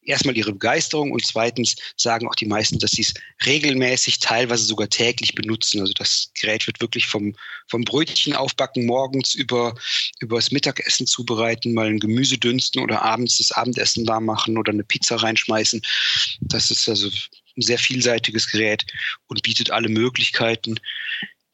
erstmal 0.02 0.36
ihre 0.36 0.52
Begeisterung 0.52 1.12
und 1.12 1.24
zweitens 1.24 1.76
sagen 1.96 2.26
auch 2.28 2.34
die 2.34 2.46
meisten, 2.46 2.78
dass 2.78 2.92
sie 2.92 3.02
es 3.02 3.14
regelmäßig, 3.46 4.18
teilweise 4.18 4.64
sogar 4.64 4.88
täglich 4.88 5.34
benutzen. 5.34 5.80
Also 5.80 5.92
das 5.92 6.30
Gerät 6.40 6.66
wird 6.66 6.80
wirklich 6.80 7.06
vom, 7.06 7.36
vom 7.68 7.82
Brötchen 7.82 8.34
aufbacken 8.34 8.86
morgens 8.86 9.34
über, 9.34 9.74
über 10.18 10.36
das 10.36 10.50
Mittagessen 10.50 11.06
zubereiten, 11.06 11.72
mal 11.72 11.86
ein 11.86 12.00
Gemüse 12.00 12.38
dünsten 12.38 12.82
oder 12.82 13.02
abends 13.02 13.38
das 13.38 13.52
Abendessen 13.52 14.06
warm 14.08 14.24
machen 14.24 14.58
oder 14.58 14.72
eine 14.72 14.84
Pizza 14.84 15.16
reinschmeißen. 15.16 15.80
Das 16.40 16.70
ist 16.70 16.88
also 16.88 17.08
ein 17.56 17.62
sehr 17.62 17.78
vielseitiges 17.78 18.50
Gerät 18.50 18.84
und 19.28 19.42
bietet 19.42 19.70
alle 19.70 19.88
Möglichkeiten, 19.88 20.80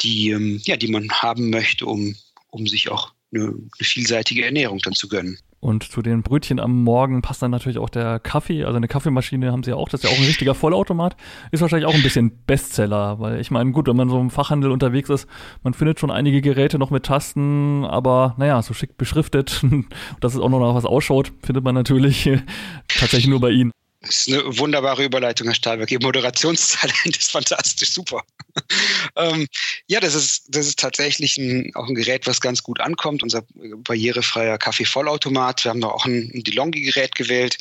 die, 0.03 0.31
ähm, 0.31 0.61
ja, 0.65 0.77
die 0.77 0.89
man 0.89 1.11
haben 1.11 1.51
möchte, 1.51 1.87
um, 1.87 2.15
um 2.49 2.67
sich 2.67 2.91
auch 2.91 3.13
eine, 3.35 3.47
eine 3.47 3.63
vielseitige 3.81 4.45
Ernährung 4.45 4.79
dann 4.79 4.95
zu 4.95 5.09
gönnen. 5.09 5.39
Und 5.59 5.83
zu 5.83 6.03
den 6.03 6.23
Brötchen 6.23 6.61
am 6.61 6.85
Morgen 6.85 7.23
passt 7.23 7.43
dann 7.43 7.51
natürlich 7.51 7.79
auch 7.79 7.89
der 7.89 8.21
Kaffee. 8.21 8.65
Also 8.65 8.77
eine 8.77 8.89
Kaffeemaschine 8.89 9.51
haben 9.51 9.63
sie 9.63 9.71
ja 9.71 9.77
auch. 9.77 9.89
Das 9.89 10.05
ist 10.05 10.09
ja 10.09 10.15
auch 10.15 10.21
ein 10.21 10.27
richtiger 10.27 10.55
Vollautomat. 10.55 11.17
Ist 11.51 11.61
wahrscheinlich 11.61 11.89
auch 11.89 11.95
ein 11.95 12.03
bisschen 12.03 12.45
Bestseller, 12.47 13.19
weil 13.19 13.41
ich 13.41 13.51
meine, 13.51 13.73
gut, 13.73 13.89
wenn 13.89 13.97
man 13.97 14.09
so 14.09 14.21
im 14.21 14.31
Fachhandel 14.31 14.71
unterwegs 14.71 15.09
ist, 15.09 15.27
man 15.65 15.75
findet 15.75 15.99
schon 15.99 16.11
einige 16.11 16.41
Geräte 16.41 16.79
noch 16.79 16.91
mit 16.91 17.05
Tasten, 17.05 17.85
aber 17.85 18.35
naja, 18.39 18.63
so 18.63 18.75
schick 18.75 18.97
beschriftet, 18.97 19.65
dass 20.21 20.35
es 20.35 20.41
auch 20.41 20.51
noch 20.51 20.61
nach 20.61 20.75
was 20.75 20.85
ausschaut, 20.85 21.33
findet 21.43 21.65
man 21.65 21.75
natürlich 21.75 22.31
tatsächlich 22.89 23.29
nur 23.29 23.41
bei 23.41 23.51
ihnen. 23.51 23.73
Das 24.07 24.21
ist 24.21 24.29
eine 24.29 24.59
wunderbare 24.59 25.05
Überleitung, 25.05 25.49
Herr 25.49 25.55
Stahlberg. 25.55 25.90
Ihr 25.90 26.01
Moderationstalent 26.01 27.16
ist 27.16 27.33
fantastisch, 27.33 27.90
super. 27.90 28.23
ähm, 29.16 29.49
ja, 29.88 29.99
das 30.01 30.14
ist, 30.14 30.45
das 30.49 30.69
ist 30.69 30.79
tatsächlich 30.79 31.37
ein, 31.37 31.73
auch 31.75 31.88
ein 31.88 31.95
Gerät, 31.95 32.27
was 32.27 32.40
ganz 32.40 32.62
gut 32.62 32.81
ankommt. 32.81 33.23
Unser 33.23 33.45
barrierefreier 33.55 34.59
Kaffee-Vollautomat. 34.59 35.64
Wir 35.64 35.71
haben 35.71 35.81
da 35.81 35.88
auch 35.88 36.07
ein, 36.07 36.31
ein 36.35 36.45
DeLonghi-Gerät 36.45 37.14
gewählt, 37.16 37.59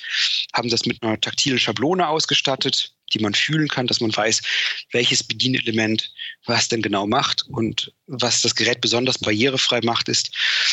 haben 0.53 0.69
das 0.69 0.85
mit 0.85 1.01
einer 1.01 1.19
taktilen 1.19 1.59
Schablone 1.59 2.07
ausgestattet, 2.07 2.93
die 3.13 3.19
man 3.19 3.33
fühlen 3.33 3.67
kann, 3.67 3.87
dass 3.87 3.99
man 3.99 4.15
weiß, 4.15 4.41
welches 4.91 5.23
Bedienelement 5.23 6.11
was 6.45 6.67
denn 6.67 6.81
genau 6.81 7.07
macht. 7.07 7.43
Und 7.49 7.91
was 8.05 8.41
das 8.41 8.55
Gerät 8.55 8.81
besonders 8.81 9.17
barrierefrei 9.17 9.81
macht, 9.83 10.09
ist 10.09 10.29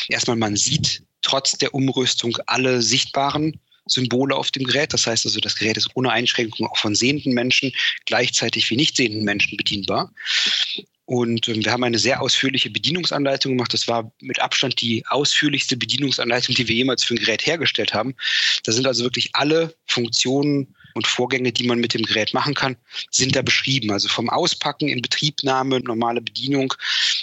erstmal, 0.08 0.36
man 0.36 0.56
sieht 0.56 1.02
trotz 1.22 1.52
der 1.52 1.74
Umrüstung 1.74 2.36
alle 2.46 2.82
sichtbaren 2.82 3.58
Symbole 3.86 4.34
auf 4.34 4.50
dem 4.50 4.64
Gerät. 4.64 4.92
Das 4.92 5.06
heißt 5.06 5.26
also, 5.26 5.40
das 5.40 5.56
Gerät 5.56 5.76
ist 5.76 5.90
ohne 5.94 6.10
Einschränkung 6.10 6.66
auch 6.68 6.78
von 6.78 6.94
sehenden 6.94 7.34
Menschen 7.34 7.72
gleichzeitig 8.06 8.70
wie 8.70 8.76
nicht 8.76 8.96
sehenden 8.96 9.24
Menschen 9.24 9.56
bedienbar. 9.56 10.12
Und 11.04 11.48
ähm, 11.48 11.64
wir 11.64 11.72
haben 11.72 11.84
eine 11.84 11.98
sehr 11.98 12.22
ausführliche 12.22 12.70
Bedienungsanleitung 12.70 13.52
gemacht. 13.52 13.74
Das 13.74 13.88
war 13.88 14.12
mit 14.20 14.40
Abstand 14.40 14.80
die 14.80 15.04
ausführlichste 15.08 15.76
Bedienungsanleitung, 15.76 16.54
die 16.54 16.68
wir 16.68 16.76
jemals 16.76 17.04
für 17.04 17.14
ein 17.14 17.18
Gerät 17.18 17.44
hergestellt 17.44 17.92
haben. 17.92 18.14
Da 18.64 18.72
sind 18.72 18.86
also 18.86 19.04
wirklich 19.04 19.30
alle 19.34 19.74
Funktionen 19.86 20.74
und 20.94 21.06
Vorgänge, 21.06 21.52
die 21.52 21.66
man 21.66 21.78
mit 21.78 21.94
dem 21.94 22.02
Gerät 22.02 22.34
machen 22.34 22.54
kann, 22.54 22.76
sind 23.10 23.36
da 23.36 23.42
beschrieben. 23.42 23.90
Also 23.90 24.08
vom 24.08 24.28
Auspacken 24.30 24.88
in 24.88 25.02
Betriebnahme, 25.02 25.80
normale 25.80 26.20
Bedienung 26.20 26.74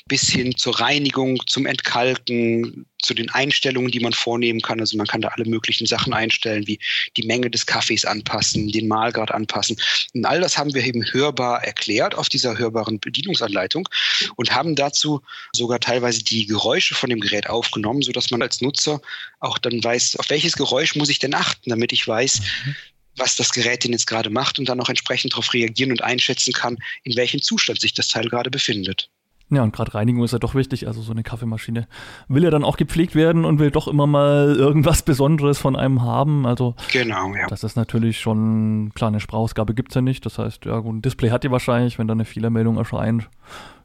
bis 0.07 0.29
hin 0.29 0.55
zur 0.55 0.79
Reinigung, 0.79 1.39
zum 1.47 1.65
Entkalken, 1.65 2.85
zu 3.01 3.13
den 3.13 3.29
Einstellungen, 3.29 3.91
die 3.91 3.99
man 3.99 4.13
vornehmen 4.13 4.61
kann. 4.61 4.79
Also 4.79 4.97
man 4.97 5.07
kann 5.07 5.21
da 5.21 5.29
alle 5.29 5.45
möglichen 5.45 5.87
Sachen 5.87 6.13
einstellen, 6.13 6.67
wie 6.67 6.79
die 7.17 7.25
Menge 7.25 7.49
des 7.49 7.65
Kaffees 7.65 8.05
anpassen, 8.05 8.69
den 8.69 8.87
Mahlgrad 8.87 9.31
anpassen. 9.31 9.77
Und 10.13 10.25
all 10.25 10.41
das 10.41 10.57
haben 10.57 10.73
wir 10.73 10.83
eben 10.83 11.03
hörbar 11.11 11.63
erklärt 11.63 12.15
auf 12.15 12.29
dieser 12.29 12.57
hörbaren 12.57 12.99
Bedienungsanleitung 12.99 13.87
und 14.35 14.53
haben 14.53 14.75
dazu 14.75 15.21
sogar 15.53 15.79
teilweise 15.79 16.23
die 16.23 16.45
Geräusche 16.45 16.95
von 16.95 17.09
dem 17.09 17.19
Gerät 17.19 17.49
aufgenommen, 17.49 18.01
sodass 18.01 18.31
man 18.31 18.41
als 18.41 18.61
Nutzer 18.61 19.01
auch 19.39 19.57
dann 19.57 19.83
weiß, 19.83 20.17
auf 20.17 20.29
welches 20.29 20.53
Geräusch 20.53 20.95
muss 20.95 21.09
ich 21.09 21.19
denn 21.19 21.33
achten, 21.33 21.69
damit 21.69 21.93
ich 21.93 22.07
weiß, 22.07 22.41
mhm 22.65 22.75
was 23.15 23.35
das 23.35 23.51
Gerät 23.51 23.83
denn 23.83 23.91
jetzt 23.91 24.07
gerade 24.07 24.29
macht 24.29 24.59
und 24.59 24.69
dann 24.69 24.79
auch 24.79 24.89
entsprechend 24.89 25.33
darauf 25.33 25.53
reagieren 25.53 25.91
und 25.91 26.03
einschätzen 26.03 26.53
kann, 26.53 26.77
in 27.03 27.15
welchem 27.15 27.41
Zustand 27.41 27.81
sich 27.81 27.93
das 27.93 28.07
Teil 28.07 28.29
gerade 28.29 28.49
befindet. 28.49 29.09
Ja, 29.51 29.63
und 29.63 29.73
gerade 29.73 29.95
Reinigung 29.95 30.23
ist 30.23 30.31
ja 30.31 30.37
doch 30.37 30.53
wichtig. 30.53 30.85
Also 30.85 31.01
so 31.01 31.11
eine 31.11 31.23
Kaffeemaschine 31.23 31.87
will 32.27 32.43
ja 32.43 32.51
dann 32.51 32.63
auch 32.63 32.77
gepflegt 32.77 33.15
werden 33.15 33.45
und 33.45 33.57
will 33.57 33.71
doch 33.71 33.87
immer 33.87 34.05
mal 34.05 34.55
irgendwas 34.55 35.01
Besonderes 35.01 35.57
von 35.57 35.75
einem 35.75 36.03
haben. 36.03 36.45
Also 36.45 36.75
genau, 36.91 37.33
ja. 37.33 37.47
das 37.47 37.63
ist 37.63 37.75
natürlich 37.75 38.19
schon, 38.19 38.91
klar, 38.93 39.07
eine 39.07 39.19
Sprachausgabe 39.19 39.73
gibt 39.73 39.91
es 39.91 39.95
ja 39.95 40.01
nicht. 40.01 40.23
Das 40.25 40.37
heißt, 40.37 40.65
ja 40.65 40.79
gut, 40.79 40.95
ein 40.95 41.01
Display 41.01 41.31
hat 41.31 41.43
die 41.43 41.51
wahrscheinlich, 41.51 41.97
wenn 41.97 42.07
da 42.07 42.11
eine 42.11 42.25
Fehlermeldung 42.25 42.77
erscheint. 42.77 43.27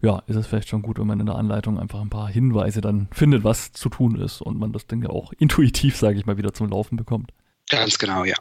Ja, 0.03 0.23
ist 0.27 0.37
es 0.37 0.47
vielleicht 0.47 0.69
schon 0.69 0.83
gut, 0.83 0.99
wenn 0.99 1.07
man 1.07 1.19
in 1.19 1.27
der 1.27 1.37
Anleitung 1.37 1.79
einfach 1.79 2.03
ein 2.03 2.11
paar 2.11 2.29
Hinweise 2.29 2.83
dann 2.83 3.09
findet, 3.11 3.43
was 3.43 3.73
zu 3.73 3.89
tun 3.89 4.21
ist 4.21 4.43
und 4.43 4.59
man 4.59 4.73
das 4.73 4.87
Ding 4.87 5.03
ja 5.03 5.09
auch 5.09 5.33
intuitiv, 5.39 5.97
sage 5.97 6.19
ich 6.19 6.27
mal, 6.27 6.37
wieder 6.37 6.53
zum 6.53 6.69
Laufen 6.69 6.97
bekommt. 6.97 7.31
Ganz 7.71 7.99
genau, 7.99 8.25
ja. 8.25 8.35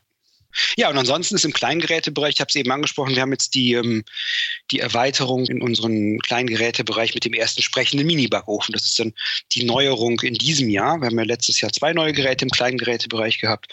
Ja, 0.78 0.90
und 0.90 0.98
ansonsten 0.98 1.36
ist 1.36 1.46
im 1.46 1.54
Kleingerätebereich, 1.54 2.36
ich 2.36 2.40
habe 2.40 2.50
es 2.50 2.56
eben 2.56 2.72
angesprochen, 2.72 3.16
wir 3.16 3.22
haben 3.22 3.32
jetzt 3.32 3.56
die, 3.56 3.74
ähm, 3.74 4.04
die 4.72 4.80
Erweiterung 4.80 5.46
in 5.46 5.62
unserem 5.62 6.20
Kleingerätebereich 6.20 7.14
mit 7.14 7.26
dem 7.26 7.34
ersten 7.34 7.62
sprechenden 7.62 8.06
Mini-Backofen. 8.06 8.74
Das 8.74 8.86
ist 8.86 9.00
dann 9.00 9.14
die 9.54 9.64
Neuerung 9.64 10.20
in 10.22 10.36
diesem 10.36 10.70
Jahr. 10.70 11.00
Wir 11.00 11.08
haben 11.08 11.18
ja 11.18 11.26
letztes 11.26 11.62
Jahr 11.62 11.72
zwei 11.72 11.94
neue 11.94 12.14
Geräte 12.14 12.46
im 12.46 12.52
Kleingerätebereich 12.52 13.40
gehabt 13.40 13.68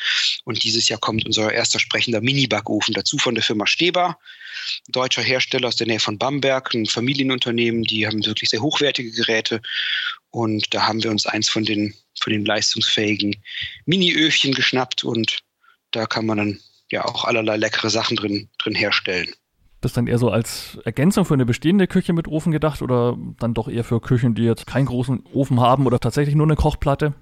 und 0.44 0.62
dieses 0.62 0.88
Jahr 0.88 0.98
kommt 0.98 1.26
unser 1.26 1.52
erster 1.52 1.78
sprechender 1.78 2.20
Mini-Backofen 2.20 2.94
dazu 2.94 3.18
von 3.18 3.34
der 3.34 3.44
Firma 3.44 3.66
Steber, 3.66 4.18
deutscher 4.88 5.22
Hersteller 5.22 5.68
aus 5.68 5.76
der 5.76 5.86
Nähe 5.86 6.00
von 6.00 6.18
Bamberg, 6.18 6.74
ein 6.74 6.86
Familienunternehmen, 6.86 7.82
die 7.82 8.06
haben 8.06 8.24
wirklich 8.24 8.50
sehr 8.50 8.62
hochwertige 8.62 9.10
Geräte 9.10 9.60
und 10.30 10.72
da 10.72 10.86
haben 10.86 11.02
wir 11.02 11.10
uns 11.10 11.26
eins 11.26 11.48
von 11.48 11.64
den, 11.64 11.94
von 12.20 12.32
den 12.32 12.44
leistungsfähigen 12.44 13.36
Mini-Öfchen 13.86 14.54
geschnappt 14.54 15.04
und 15.04 15.40
da 15.90 16.06
kann 16.06 16.26
man 16.26 16.38
dann 16.38 16.60
ja 16.90 17.04
auch 17.04 17.24
allerlei 17.24 17.56
leckere 17.56 17.90
Sachen 17.90 18.16
drin, 18.16 18.48
drin 18.58 18.74
herstellen. 18.74 19.32
Das 19.80 19.92
dann 19.94 20.06
eher 20.06 20.18
so 20.18 20.28
als 20.28 20.78
Ergänzung 20.84 21.24
für 21.24 21.34
eine 21.34 21.46
bestehende 21.46 21.86
Küche 21.86 22.12
mit 22.12 22.28
Ofen 22.28 22.52
gedacht 22.52 22.82
oder 22.82 23.16
dann 23.38 23.54
doch 23.54 23.68
eher 23.68 23.84
für 23.84 24.00
Küchen, 24.00 24.34
die 24.34 24.42
jetzt 24.42 24.66
keinen 24.66 24.86
großen 24.86 25.24
Ofen 25.32 25.60
haben 25.60 25.86
oder 25.86 25.98
tatsächlich 25.98 26.34
nur 26.34 26.46
eine 26.46 26.56
Kochplatte? 26.56 27.14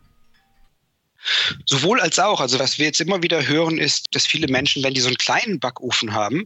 Sowohl 1.66 2.00
als 2.00 2.18
auch. 2.18 2.40
Also 2.40 2.58
was 2.58 2.78
wir 2.78 2.86
jetzt 2.86 3.00
immer 3.00 3.22
wieder 3.22 3.46
hören, 3.46 3.78
ist, 3.78 4.06
dass 4.12 4.26
viele 4.26 4.48
Menschen, 4.48 4.82
wenn 4.82 4.94
die 4.94 5.00
so 5.00 5.08
einen 5.08 5.16
kleinen 5.16 5.60
Backofen 5.60 6.12
haben, 6.12 6.44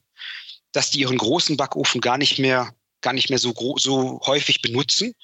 dass 0.72 0.90
die 0.90 1.00
ihren 1.00 1.18
großen 1.18 1.56
Backofen 1.56 2.00
gar 2.00 2.18
nicht 2.18 2.38
mehr, 2.38 2.74
gar 3.00 3.12
nicht 3.12 3.30
mehr 3.30 3.38
so, 3.38 3.54
so 3.78 4.20
häufig 4.26 4.60
benutzen, 4.62 5.14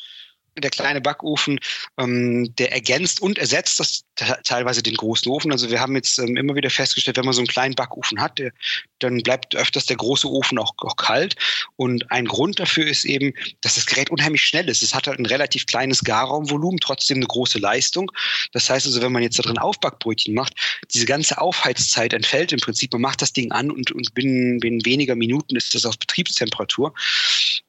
der 0.60 0.70
kleine 0.70 1.00
Backofen, 1.00 1.58
ähm, 1.98 2.54
der 2.56 2.72
ergänzt 2.72 3.20
und 3.20 3.38
ersetzt 3.38 3.80
das 3.80 4.04
teilweise 4.44 4.82
den 4.82 4.94
großen 4.94 5.30
Ofen. 5.30 5.52
Also 5.52 5.70
wir 5.70 5.80
haben 5.80 5.94
jetzt 5.94 6.18
ähm, 6.18 6.36
immer 6.36 6.54
wieder 6.54 6.70
festgestellt, 6.70 7.16
wenn 7.16 7.24
man 7.24 7.34
so 7.34 7.40
einen 7.40 7.46
kleinen 7.46 7.74
Backofen 7.74 8.20
hat, 8.20 8.38
der, 8.38 8.52
dann 8.98 9.22
bleibt 9.22 9.54
öfters 9.54 9.86
der 9.86 9.96
große 9.96 10.28
Ofen 10.28 10.58
auch, 10.58 10.74
auch, 10.78 10.96
kalt. 10.96 11.36
Und 11.76 12.10
ein 12.10 12.26
Grund 12.26 12.58
dafür 12.58 12.86
ist 12.86 13.04
eben, 13.04 13.32
dass 13.60 13.76
das 13.76 13.86
Gerät 13.86 14.10
unheimlich 14.10 14.42
schnell 14.42 14.68
ist. 14.68 14.82
Es 14.82 14.94
hat 14.94 15.06
halt 15.06 15.18
ein 15.18 15.26
relativ 15.26 15.66
kleines 15.66 16.02
Garraumvolumen, 16.02 16.80
trotzdem 16.80 17.18
eine 17.18 17.26
große 17.26 17.58
Leistung. 17.58 18.10
Das 18.52 18.68
heißt 18.68 18.86
also, 18.86 19.00
wenn 19.00 19.12
man 19.12 19.22
jetzt 19.22 19.38
da 19.38 19.42
drin 19.42 19.58
Aufbackbrötchen 19.58 20.34
macht, 20.34 20.54
diese 20.92 21.06
ganze 21.06 21.40
Aufheizzeit 21.40 22.12
entfällt 22.12 22.52
im 22.52 22.60
Prinzip. 22.60 22.92
Man 22.92 23.02
macht 23.02 23.22
das 23.22 23.32
Ding 23.32 23.52
an 23.52 23.70
und, 23.70 23.92
und 23.92 24.14
binnen, 24.14 24.58
binnen 24.60 24.84
weniger 24.84 25.14
Minuten 25.14 25.56
ist 25.56 25.74
das 25.74 25.86
auf 25.86 25.98
Betriebstemperatur 25.98 26.92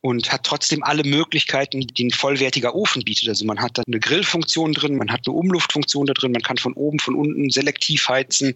und 0.02 0.32
hat 0.32 0.44
trotzdem 0.44 0.84
alle 0.84 1.04
Möglichkeiten, 1.04 1.82
die 1.82 2.06
ein 2.06 2.12
vollwertiger 2.12 2.74
Ofen 2.80 3.04
bietet. 3.04 3.30
Also 3.30 3.46
man 3.46 3.60
hat 3.60 3.78
da 3.78 3.84
eine 3.86 4.00
Grillfunktion 4.00 4.74
drin, 4.74 4.96
man 4.96 5.12
hat 5.12 5.28
eine 5.28 5.36
Umluftfunktion 5.36 6.06
da 6.06 6.14
drin, 6.14 6.32
man 6.32 6.42
kann 6.42 6.58
von 6.58 6.74
oben, 6.74 7.00
von 7.00 7.16
unten 7.16 7.50
selektiv 7.50 8.08
heizen. 8.08 8.56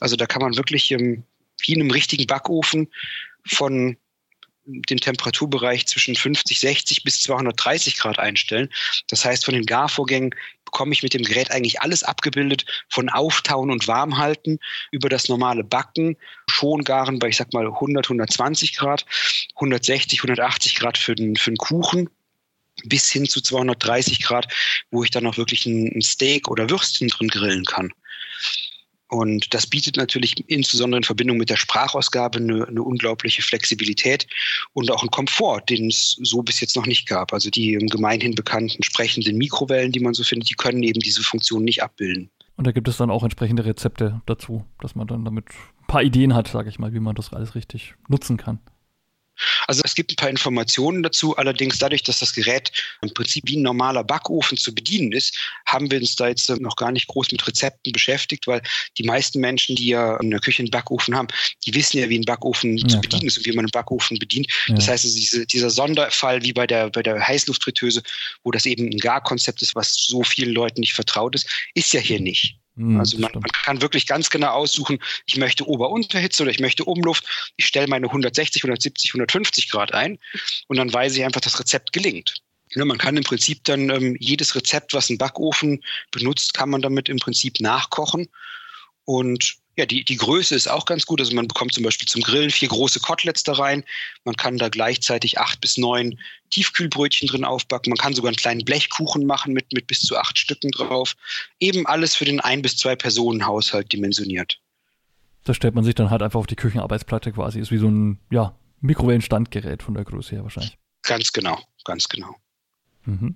Also 0.00 0.16
da 0.16 0.26
kann 0.26 0.42
man 0.42 0.56
wirklich 0.56 0.90
ähm, 0.90 1.24
wie 1.60 1.74
in 1.74 1.80
einem 1.80 1.90
richtigen 1.90 2.26
Backofen 2.26 2.88
von 3.46 3.96
den 4.66 4.98
Temperaturbereich 4.98 5.86
zwischen 5.86 6.14
50, 6.14 6.60
60 6.60 7.02
bis 7.02 7.22
230 7.22 7.96
Grad 7.96 8.18
einstellen. 8.18 8.68
Das 9.08 9.24
heißt, 9.24 9.44
von 9.44 9.54
den 9.54 9.66
Garvorgängen 9.66 10.34
bekomme 10.64 10.92
ich 10.92 11.02
mit 11.02 11.14
dem 11.14 11.24
Gerät 11.24 11.50
eigentlich 11.50 11.80
alles 11.80 12.02
abgebildet, 12.02 12.64
von 12.88 13.08
Auftauen 13.08 13.70
und 13.70 13.88
Warmhalten 13.88 14.58
über 14.92 15.08
das 15.08 15.28
normale 15.28 15.64
Backen, 15.64 16.16
Schongaren 16.48 17.18
bei, 17.18 17.28
ich 17.28 17.36
sag 17.36 17.52
mal, 17.52 17.66
100, 17.66 18.06
120 18.06 18.76
Grad, 18.76 19.06
160, 19.56 20.20
180 20.20 20.76
Grad 20.76 20.98
für 20.98 21.14
den, 21.14 21.36
für 21.36 21.50
den 21.50 21.56
Kuchen 21.56 22.08
bis 22.84 23.10
hin 23.10 23.26
zu 23.26 23.40
230 23.40 24.22
Grad, 24.22 24.52
wo 24.90 25.04
ich 25.04 25.10
dann 25.10 25.26
auch 25.26 25.36
wirklich 25.36 25.66
ein 25.66 26.02
Steak 26.02 26.48
oder 26.48 26.70
Würstchen 26.70 27.08
drin 27.08 27.28
grillen 27.28 27.64
kann. 27.64 27.92
Und 29.10 29.52
das 29.54 29.66
bietet 29.66 29.96
natürlich 29.96 30.48
insbesondere 30.48 30.98
in 30.98 31.04
Verbindung 31.04 31.36
mit 31.36 31.50
der 31.50 31.56
Sprachausgabe 31.56 32.38
eine, 32.38 32.68
eine, 32.68 32.82
unglaubliche 32.82 33.42
Flexibilität 33.42 34.28
und 34.72 34.88
auch 34.90 35.02
einen 35.02 35.10
Komfort, 35.10 35.62
den 35.68 35.88
es 35.88 36.16
so 36.22 36.42
bis 36.42 36.60
jetzt 36.60 36.76
noch 36.76 36.86
nicht 36.86 37.08
gab. 37.08 37.32
Also 37.32 37.50
die 37.50 37.72
gemeinhin 37.72 38.36
bekannten 38.36 38.84
sprechenden 38.84 39.36
Mikrowellen, 39.36 39.90
die 39.90 39.98
man 39.98 40.14
so 40.14 40.22
findet, 40.22 40.48
die 40.48 40.54
können 40.54 40.84
eben 40.84 41.00
diese 41.00 41.22
Funktion 41.22 41.64
nicht 41.64 41.82
abbilden. 41.82 42.30
Und 42.56 42.66
da 42.66 42.72
gibt 42.72 42.86
es 42.86 42.98
dann 42.98 43.10
auch 43.10 43.24
entsprechende 43.24 43.64
Rezepte 43.64 44.20
dazu, 44.26 44.64
dass 44.80 44.94
man 44.94 45.08
dann 45.08 45.24
damit 45.24 45.46
ein 45.48 45.86
paar 45.88 46.04
Ideen 46.04 46.34
hat, 46.34 46.46
sage 46.46 46.68
ich 46.68 46.78
mal, 46.78 46.92
wie 46.92 47.00
man 47.00 47.16
das 47.16 47.32
alles 47.32 47.56
richtig 47.56 47.94
nutzen 48.08 48.36
kann. 48.36 48.60
Also 49.66 49.82
es 49.84 49.94
gibt 49.94 50.12
ein 50.12 50.16
paar 50.16 50.30
Informationen 50.30 51.02
dazu. 51.02 51.36
Allerdings 51.36 51.78
dadurch, 51.78 52.02
dass 52.02 52.20
das 52.20 52.32
Gerät 52.32 52.70
im 53.02 53.12
Prinzip 53.12 53.44
wie 53.46 53.56
ein 53.56 53.62
normaler 53.62 54.04
Backofen 54.04 54.56
zu 54.56 54.74
bedienen 54.74 55.12
ist, 55.12 55.36
haben 55.66 55.90
wir 55.90 55.98
uns 55.98 56.16
da 56.16 56.28
jetzt 56.28 56.48
noch 56.60 56.76
gar 56.76 56.92
nicht 56.92 57.08
groß 57.08 57.30
mit 57.32 57.46
Rezepten 57.46 57.92
beschäftigt, 57.92 58.46
weil 58.46 58.62
die 58.98 59.04
meisten 59.04 59.40
Menschen, 59.40 59.76
die 59.76 59.88
ja 59.88 60.16
in 60.18 60.30
der 60.30 60.40
Küche 60.40 60.62
einen 60.62 60.70
Backofen 60.70 61.16
haben, 61.16 61.28
die 61.66 61.74
wissen 61.74 61.98
ja, 61.98 62.08
wie 62.08 62.18
ein 62.18 62.24
Backofen 62.24 62.76
ja, 62.76 62.88
zu 62.88 63.00
bedienen 63.00 63.20
klar. 63.20 63.28
ist 63.28 63.38
und 63.38 63.46
wie 63.46 63.52
man 63.52 63.64
einen 63.64 63.70
Backofen 63.70 64.18
bedient. 64.18 64.48
Ja. 64.66 64.74
Das 64.74 64.88
heißt, 64.88 65.04
also 65.04 65.16
diese, 65.16 65.46
dieser 65.46 65.70
Sonderfall 65.70 66.42
wie 66.42 66.52
bei 66.52 66.66
der, 66.66 66.90
bei 66.90 67.02
der 67.02 67.26
Heißluftfritteuse, 67.26 68.02
wo 68.44 68.50
das 68.50 68.66
eben 68.66 68.86
ein 68.86 68.98
Garkonzept 68.98 69.62
ist, 69.62 69.74
was 69.74 69.94
so 69.94 70.22
vielen 70.22 70.52
Leuten 70.52 70.80
nicht 70.80 70.94
vertraut 70.94 71.34
ist, 71.34 71.48
ist 71.74 71.92
ja 71.92 72.00
hier 72.00 72.20
nicht. 72.20 72.59
Hm, 72.80 72.98
also 72.98 73.18
man, 73.18 73.30
man, 73.34 73.42
kann 73.42 73.82
wirklich 73.82 74.06
ganz 74.06 74.30
genau 74.30 74.52
aussuchen, 74.52 74.98
ich 75.26 75.36
möchte 75.36 75.68
Ober-Unterhitze 75.68 76.42
oder 76.42 76.50
ich 76.50 76.60
möchte 76.60 76.84
Umluft. 76.84 77.52
Ich 77.56 77.66
stelle 77.66 77.88
meine 77.88 78.06
160, 78.06 78.62
170, 78.62 79.10
150 79.10 79.68
Grad 79.68 79.92
ein 79.92 80.18
und 80.66 80.78
dann 80.78 80.92
weiß 80.92 81.14
ich 81.14 81.24
einfach, 81.24 81.42
das 81.42 81.60
Rezept 81.60 81.92
gelingt. 81.92 82.42
Ja, 82.74 82.84
man 82.84 82.98
kann 82.98 83.16
im 83.16 83.24
Prinzip 83.24 83.64
dann 83.64 83.90
ähm, 83.90 84.16
jedes 84.18 84.54
Rezept, 84.54 84.94
was 84.94 85.10
ein 85.10 85.18
Backofen 85.18 85.82
benutzt, 86.10 86.54
kann 86.54 86.70
man 86.70 86.80
damit 86.80 87.08
im 87.08 87.18
Prinzip 87.18 87.60
nachkochen. 87.60 88.28
Und 89.04 89.56
ja, 89.80 89.86
die, 89.86 90.04
die 90.04 90.16
Größe 90.16 90.54
ist 90.54 90.68
auch 90.68 90.84
ganz 90.84 91.06
gut. 91.06 91.20
Also 91.20 91.34
man 91.34 91.48
bekommt 91.48 91.72
zum 91.72 91.82
Beispiel 91.82 92.06
zum 92.06 92.22
Grillen 92.22 92.50
vier 92.50 92.68
große 92.68 93.00
Koteletts 93.00 93.42
da 93.42 93.54
rein. 93.54 93.82
Man 94.24 94.36
kann 94.36 94.58
da 94.58 94.68
gleichzeitig 94.68 95.38
acht 95.38 95.60
bis 95.60 95.78
neun 95.78 96.18
Tiefkühlbrötchen 96.50 97.28
drin 97.28 97.44
aufbacken. 97.44 97.90
Man 97.90 97.96
kann 97.96 98.12
sogar 98.12 98.28
einen 98.28 98.36
kleinen 98.36 98.64
Blechkuchen 98.64 99.26
machen 99.26 99.54
mit, 99.54 99.72
mit 99.72 99.86
bis 99.86 100.00
zu 100.00 100.18
acht 100.18 100.38
Stücken 100.38 100.70
drauf. 100.70 101.16
Eben 101.58 101.86
alles 101.86 102.14
für 102.14 102.26
den 102.26 102.40
ein 102.40 102.60
bis 102.60 102.76
zwei 102.76 102.94
Personen 102.94 103.46
Haushalt 103.46 103.90
dimensioniert. 103.92 104.60
Das 105.44 105.56
stellt 105.56 105.74
man 105.74 105.84
sich 105.84 105.94
dann 105.94 106.10
halt 106.10 106.22
einfach 106.22 106.38
auf 106.38 106.46
die 106.46 106.56
Küchenarbeitsplatte 106.56 107.32
quasi. 107.32 107.58
Ist 107.58 107.70
wie 107.70 107.78
so 107.78 107.88
ein, 107.88 108.18
ja, 108.30 108.54
Mikrowellenstandgerät 108.82 109.82
von 109.82 109.94
der 109.94 110.04
Größe 110.04 110.36
her 110.36 110.42
wahrscheinlich. 110.42 110.76
Ganz 111.02 111.32
genau, 111.32 111.58
ganz 111.84 112.06
genau. 112.06 112.36
Mhm. 113.06 113.34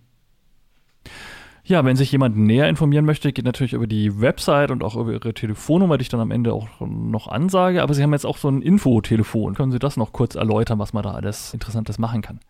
Ja, 1.66 1.82
wenn 1.82 1.96
sich 1.96 2.12
jemand 2.12 2.36
näher 2.36 2.68
informieren 2.68 3.06
möchte, 3.06 3.32
geht 3.32 3.46
natürlich 3.46 3.72
über 3.72 3.86
die 3.86 4.20
Website 4.20 4.70
und 4.70 4.84
auch 4.84 4.96
über 4.96 5.12
Ihre 5.12 5.32
Telefonnummer, 5.32 5.96
die 5.96 6.02
ich 6.02 6.10
dann 6.10 6.20
am 6.20 6.30
Ende 6.30 6.52
auch 6.52 6.68
noch 6.80 7.26
ansage. 7.26 7.82
Aber 7.82 7.94
Sie 7.94 8.02
haben 8.02 8.12
jetzt 8.12 8.26
auch 8.26 8.36
so 8.36 8.48
ein 8.50 8.60
Infotelefon. 8.60 9.54
Können 9.54 9.72
Sie 9.72 9.78
das 9.78 9.96
noch 9.96 10.12
kurz 10.12 10.34
erläutern, 10.34 10.78
was 10.78 10.92
man 10.92 11.02
da 11.02 11.12
alles 11.12 11.54
Interessantes 11.54 11.98
machen 11.98 12.20
kann? 12.20 12.40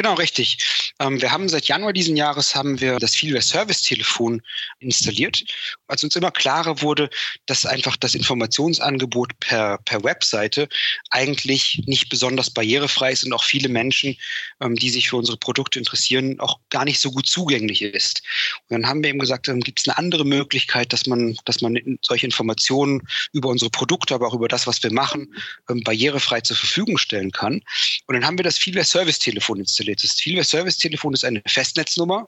Genau, 0.00 0.14
richtig. 0.14 0.94
Ähm, 0.98 1.20
wir 1.20 1.30
haben 1.30 1.46
seit 1.50 1.66
Januar 1.66 1.92
diesen 1.92 2.16
Jahres 2.16 2.54
haben 2.54 2.80
wir 2.80 2.98
das 2.98 3.14
Feelware 3.14 3.42
Service 3.42 3.82
Telefon 3.82 4.40
installiert, 4.78 5.44
als 5.88 6.02
uns 6.02 6.16
immer 6.16 6.30
klarer 6.30 6.80
wurde, 6.80 7.10
dass 7.44 7.66
einfach 7.66 7.98
das 7.98 8.14
Informationsangebot 8.14 9.38
per, 9.40 9.76
per 9.84 10.02
Webseite 10.02 10.70
eigentlich 11.10 11.82
nicht 11.84 12.08
besonders 12.08 12.48
barrierefrei 12.48 13.12
ist 13.12 13.24
und 13.24 13.34
auch 13.34 13.44
viele 13.44 13.68
Menschen, 13.68 14.16
ähm, 14.62 14.74
die 14.74 14.88
sich 14.88 15.10
für 15.10 15.16
unsere 15.16 15.36
Produkte 15.36 15.78
interessieren, 15.78 16.40
auch 16.40 16.60
gar 16.70 16.86
nicht 16.86 16.98
so 16.98 17.10
gut 17.10 17.26
zugänglich 17.26 17.82
ist. 17.82 18.22
Und 18.70 18.80
dann 18.80 18.86
haben 18.88 19.02
wir 19.02 19.10
eben 19.10 19.18
gesagt, 19.18 19.48
ähm, 19.48 19.60
gibt 19.60 19.80
es 19.80 19.86
eine 19.86 19.98
andere 19.98 20.24
Möglichkeit, 20.24 20.94
dass 20.94 21.06
man, 21.06 21.36
dass 21.44 21.60
man 21.60 21.78
solche 22.00 22.24
Informationen 22.24 23.02
über 23.34 23.50
unsere 23.50 23.70
Produkte, 23.70 24.14
aber 24.14 24.28
auch 24.28 24.34
über 24.34 24.48
das, 24.48 24.66
was 24.66 24.82
wir 24.82 24.94
machen, 24.94 25.34
ähm, 25.68 25.82
barrierefrei 25.82 26.40
zur 26.40 26.56
Verfügung 26.56 26.96
stellen 26.96 27.32
kann. 27.32 27.60
Und 28.06 28.14
dann 28.14 28.24
haben 28.24 28.38
wir 28.38 28.44
das 28.44 28.56
Feelware 28.56 28.86
Service 28.86 29.18
Telefon 29.18 29.58
installiert 29.58 29.89
installiert 29.90 30.04
ist. 30.04 30.20
Vielmehr 30.20 30.44
Service-Telefon 30.44 31.14
ist 31.14 31.24
eine 31.24 31.42
Festnetznummer 31.46 32.26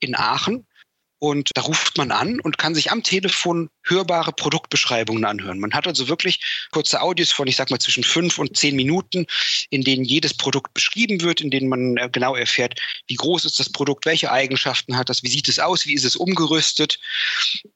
in 0.00 0.14
Aachen 0.14 0.66
und 1.18 1.50
da 1.54 1.62
ruft 1.62 1.98
man 1.98 2.10
an 2.12 2.40
und 2.40 2.58
kann 2.58 2.74
sich 2.74 2.90
am 2.90 3.02
Telefon 3.02 3.70
hörbare 3.82 4.32
Produktbeschreibungen 4.32 5.24
anhören. 5.24 5.58
Man 5.58 5.72
hat 5.72 5.86
also 5.86 6.08
wirklich 6.08 6.68
kurze 6.70 7.00
Audios 7.00 7.32
von, 7.32 7.48
ich 7.48 7.56
sag 7.56 7.70
mal, 7.70 7.78
zwischen 7.78 8.04
fünf 8.04 8.38
und 8.38 8.56
zehn 8.56 8.76
Minuten, 8.76 9.26
in 9.70 9.82
denen 9.82 10.04
jedes 10.04 10.34
Produkt 10.34 10.74
beschrieben 10.74 11.20
wird, 11.22 11.40
in 11.40 11.50
denen 11.50 11.68
man 11.68 11.96
äh, 11.96 12.08
genau 12.10 12.36
erfährt, 12.36 12.78
wie 13.06 13.14
groß 13.14 13.44
ist 13.44 13.58
das 13.58 13.70
Produkt, 13.70 14.06
welche 14.06 14.30
Eigenschaften 14.30 14.96
hat 14.96 15.08
das, 15.08 15.22
wie 15.22 15.28
sieht 15.28 15.48
es 15.48 15.58
aus, 15.58 15.86
wie 15.86 15.94
ist 15.94 16.04
es 16.04 16.16
umgerüstet. 16.16 16.98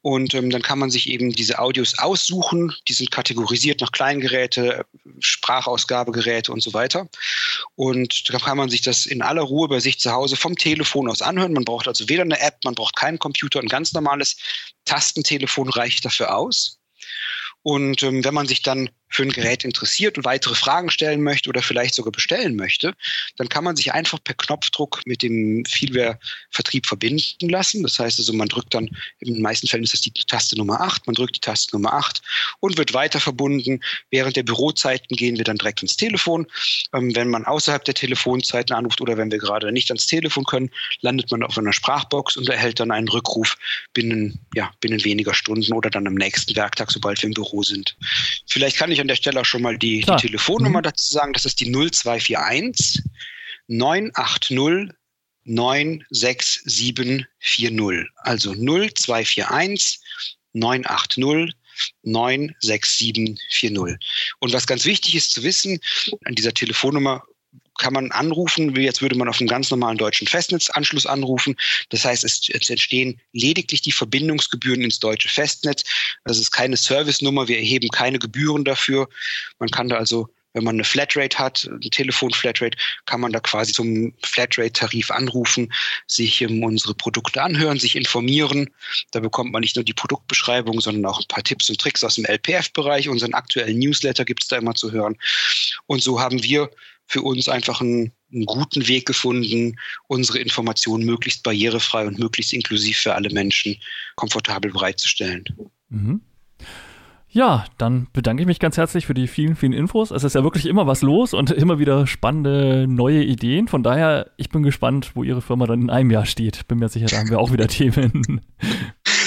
Und 0.01 0.33
ähm, 0.33 0.49
dann 0.49 0.61
kann 0.61 0.79
man 0.79 0.89
sich 0.89 1.09
eben 1.09 1.31
diese 1.31 1.59
Audios 1.59 1.97
aussuchen. 1.97 2.73
Die 2.87 2.93
sind 2.93 3.11
kategorisiert 3.11 3.81
nach 3.81 3.91
Kleingeräte, 3.91 4.85
Sprachausgabegeräte 5.19 6.51
und 6.51 6.63
so 6.63 6.73
weiter. 6.73 7.09
Und 7.75 8.29
da 8.29 8.37
kann 8.39 8.57
man 8.57 8.69
sich 8.69 8.81
das 8.81 9.05
in 9.05 9.21
aller 9.21 9.41
Ruhe 9.41 9.67
bei 9.67 9.79
sich 9.79 9.99
zu 9.99 10.11
Hause 10.11 10.35
vom 10.35 10.55
Telefon 10.55 11.09
aus 11.09 11.21
anhören. 11.21 11.53
Man 11.53 11.65
braucht 11.65 11.87
also 11.87 12.07
weder 12.07 12.23
eine 12.23 12.39
App, 12.39 12.57
man 12.63 12.75
braucht 12.75 12.95
keinen 12.95 13.19
Computer, 13.19 13.32
ein 13.59 13.67
ganz 13.67 13.93
normales 13.93 14.37
Tastentelefon 14.85 15.69
reicht 15.69 16.05
dafür 16.05 16.35
aus. 16.35 16.79
Und 17.61 18.03
ähm, 18.03 18.23
wenn 18.23 18.33
man 18.33 18.47
sich 18.47 18.61
dann 18.61 18.89
für 19.13 19.23
ein 19.23 19.31
Gerät 19.31 19.63
interessiert 19.63 20.17
und 20.17 20.25
weitere 20.25 20.55
Fragen 20.55 20.89
stellen 20.89 21.21
möchte 21.21 21.47
oder 21.47 21.61
vielleicht 21.61 21.93
sogar 21.93 22.11
bestellen 22.11 22.55
möchte, 22.55 22.95
dann 23.37 23.47
kann 23.47 23.63
man 23.63 23.75
sich 23.75 23.93
einfach 23.93 24.17
per 24.23 24.33
Knopfdruck 24.33 25.01
mit 25.05 25.21
dem 25.21 25.63
Feelware-Vertrieb 25.65 26.87
verbinden 26.87 27.47
lassen. 27.47 27.83
Das 27.83 27.99
heißt 27.99 28.17
also, 28.17 28.33
man 28.33 28.47
drückt 28.47 28.73
dann, 28.73 28.89
in 29.19 29.35
den 29.35 29.43
meisten 29.43 29.67
Fällen 29.67 29.83
ist 29.83 29.93
das 29.93 30.01
die 30.01 30.11
Taste 30.11 30.57
Nummer 30.57 30.81
8, 30.81 31.05
man 31.05 31.13
drückt 31.13 31.35
die 31.35 31.41
Taste 31.41 31.75
Nummer 31.75 31.93
8 31.93 32.23
und 32.59 32.77
wird 32.77 32.95
weiter 32.95 33.19
verbunden. 33.19 33.81
Während 34.09 34.35
der 34.35 34.43
Bürozeiten 34.43 35.15
gehen 35.15 35.37
wir 35.37 35.43
dann 35.43 35.57
direkt 35.57 35.83
ins 35.83 35.95
Telefon. 35.95 36.47
Ähm, 36.93 37.15
wenn 37.15 37.29
man 37.29 37.45
außerhalb 37.45 37.85
der 37.85 37.93
Telefonzeiten 37.93 38.75
anruft 38.75 38.99
oder 38.99 39.17
wenn 39.17 39.31
wir 39.31 39.37
gerade 39.37 39.71
nicht 39.71 39.91
ans 39.91 40.07
Telefon 40.07 40.43
können, 40.45 40.71
landet 41.01 41.29
man 41.29 41.43
auf 41.43 41.55
einer 41.55 41.73
Sprachbox 41.73 42.35
und 42.35 42.49
erhält 42.49 42.79
dann 42.79 42.89
einen 42.89 43.07
Rückruf 43.07 43.57
binnen, 43.93 44.39
ja, 44.55 44.71
binnen 44.79 45.03
weniger 45.03 45.35
Stunden 45.35 45.71
oder 45.73 45.91
dann 45.91 46.07
am 46.07 46.15
nächsten 46.15 46.55
Werktag, 46.55 46.89
sobald 46.89 47.21
wir 47.21 47.27
im 47.27 47.35
Büro 47.35 47.61
sind. 47.61 47.95
Vielleicht 48.47 48.77
kann 48.77 48.91
ich 48.91 49.02
an 49.03 49.09
der 49.09 49.15
Stelle 49.15 49.41
auch 49.41 49.45
schon 49.45 49.61
mal 49.61 49.77
die, 49.77 50.01
die 50.01 50.15
Telefonnummer 50.15 50.79
mhm. 50.79 50.83
dazu 50.83 51.13
sagen. 51.13 51.33
Das 51.33 51.45
ist 51.45 51.59
die 51.59 51.71
0241 51.71 53.03
980 53.67 54.89
96740. 55.45 58.07
Also 58.15 58.53
0241 58.53 59.99
980 60.53 61.53
96740. 62.03 63.97
Und 64.39 64.53
was 64.53 64.67
ganz 64.67 64.85
wichtig 64.85 65.15
ist 65.15 65.31
zu 65.31 65.43
wissen, 65.43 65.81
an 66.23 66.35
dieser 66.35 66.53
Telefonnummer 66.53 67.23
kann 67.79 67.93
man 67.93 68.11
anrufen, 68.11 68.75
wie 68.75 68.83
jetzt 68.83 69.01
würde 69.01 69.15
man 69.15 69.27
auf 69.27 69.39
einem 69.39 69.49
ganz 69.49 69.69
normalen 69.71 69.97
deutschen 69.97 70.27
Festnetzanschluss 70.27 71.05
anrufen. 71.05 71.55
Das 71.89 72.05
heißt, 72.05 72.23
es, 72.23 72.49
es, 72.49 72.69
entstehen 72.69 73.19
lediglich 73.31 73.81
die 73.81 73.91
Verbindungsgebühren 73.91 74.81
ins 74.81 74.99
deutsche 74.99 75.29
Festnetz. 75.29 75.83
Das 76.25 76.37
ist 76.37 76.51
keine 76.51 76.77
Servicenummer, 76.77 77.47
wir 77.47 77.57
erheben 77.57 77.89
keine 77.89 78.19
Gebühren 78.19 78.63
dafür. 78.63 79.07
Man 79.59 79.69
kann 79.69 79.89
da 79.89 79.97
also 79.97 80.29
wenn 80.53 80.63
man 80.63 80.75
eine 80.75 80.83
Flatrate 80.83 81.37
hat, 81.37 81.67
eine 81.69 81.79
Telefon-Flatrate, 81.79 82.77
kann 83.05 83.21
man 83.21 83.31
da 83.31 83.39
quasi 83.39 83.73
zum 83.73 84.13
Flatrate-Tarif 84.23 85.11
anrufen, 85.11 85.73
sich 86.07 86.45
um, 86.45 86.63
unsere 86.63 86.93
Produkte 86.93 87.41
anhören, 87.41 87.79
sich 87.79 87.95
informieren. 87.95 88.69
Da 89.11 89.19
bekommt 89.19 89.51
man 89.51 89.61
nicht 89.61 89.75
nur 89.75 89.83
die 89.83 89.93
Produktbeschreibung, 89.93 90.79
sondern 90.79 91.05
auch 91.05 91.19
ein 91.19 91.27
paar 91.27 91.43
Tipps 91.43 91.69
und 91.69 91.79
Tricks 91.79 92.03
aus 92.03 92.15
dem 92.15 92.25
LPF-Bereich. 92.25 93.09
Unseren 93.09 93.33
aktuellen 93.33 93.79
Newsletter 93.79 94.25
gibt 94.25 94.43
es 94.43 94.49
da 94.49 94.57
immer 94.57 94.75
zu 94.75 94.91
hören. 94.91 95.17
Und 95.87 96.03
so 96.03 96.19
haben 96.19 96.43
wir 96.43 96.69
für 97.07 97.21
uns 97.21 97.49
einfach 97.49 97.81
einen, 97.81 98.11
einen, 98.31 98.45
guten 98.45 98.87
Weg 98.87 99.05
gefunden, 99.05 99.77
unsere 100.07 100.39
Informationen 100.39 101.05
möglichst 101.05 101.43
barrierefrei 101.43 102.07
und 102.07 102.19
möglichst 102.19 102.53
inklusiv 102.53 102.97
für 102.97 103.13
alle 103.13 103.29
Menschen 103.29 103.77
komfortabel 104.15 104.71
bereitzustellen. 104.71 105.43
Mhm. 105.89 106.21
Ja, 107.33 107.65
dann 107.79 108.05
bedanke 108.13 108.43
ich 108.43 108.47
mich 108.47 108.59
ganz 108.59 108.77
herzlich 108.77 109.07
für 109.07 109.15
die 109.15 109.27
vielen, 109.27 109.55
vielen 109.55 109.73
Infos. 109.73 110.11
Es 110.11 110.23
ist 110.23 110.35
ja 110.35 110.43
wirklich 110.43 110.67
immer 110.67 110.85
was 110.85 111.01
los 111.01 111.33
und 111.33 111.49
immer 111.49 111.79
wieder 111.79 112.05
spannende 112.05 112.85
neue 112.87 113.23
Ideen. 113.23 113.67
Von 113.67 113.81
daher, 113.81 114.29
ich 114.37 114.49
bin 114.49 114.61
gespannt, 114.61 115.13
wo 115.15 115.23
Ihre 115.23 115.41
Firma 115.41 115.65
dann 115.65 115.81
in 115.81 115.89
einem 115.89 116.11
Jahr 116.11 116.27
steht. 116.27 116.67
Bin 116.67 116.77
mir 116.77 116.89
sicher, 116.89 117.07
da 117.07 117.17
haben 117.17 117.31
wir 117.31 117.39
auch 117.39 117.51
wieder 117.51 117.67
Themen. 117.69 118.41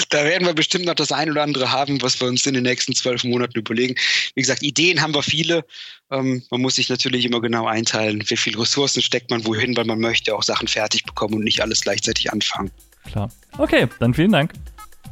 Da 0.09 0.23
werden 0.23 0.47
wir 0.47 0.53
bestimmt 0.53 0.85
noch 0.85 0.95
das 0.95 1.11
ein 1.11 1.29
oder 1.29 1.43
andere 1.43 1.71
haben, 1.71 2.01
was 2.01 2.19
wir 2.21 2.27
uns 2.27 2.45
in 2.45 2.53
den 2.53 2.63
nächsten 2.63 2.95
zwölf 2.95 3.23
Monaten 3.23 3.59
überlegen. 3.59 3.95
Wie 4.35 4.41
gesagt, 4.41 4.63
Ideen 4.63 5.01
haben 5.01 5.13
wir 5.13 5.23
viele. 5.23 5.65
Ähm, 6.11 6.43
man 6.49 6.61
muss 6.61 6.75
sich 6.75 6.89
natürlich 6.89 7.25
immer 7.25 7.41
genau 7.41 7.67
einteilen, 7.67 8.23
wie 8.27 8.37
viele 8.37 8.61
Ressourcen 8.61 9.01
steckt 9.01 9.29
man 9.29 9.45
wohin, 9.45 9.75
weil 9.75 9.85
man 9.85 9.99
möchte 9.99 10.35
auch 10.35 10.43
Sachen 10.43 10.67
fertig 10.67 11.03
bekommen 11.03 11.35
und 11.35 11.43
nicht 11.43 11.61
alles 11.61 11.81
gleichzeitig 11.81 12.31
anfangen. 12.31 12.71
Klar. 13.05 13.31
Okay, 13.57 13.87
dann 13.99 14.13
vielen 14.13 14.31
Dank. 14.31 14.53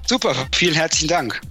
Super, 0.08 0.36
vielen 0.54 0.76
herzlichen 0.76 1.08
Dank. 1.08 1.42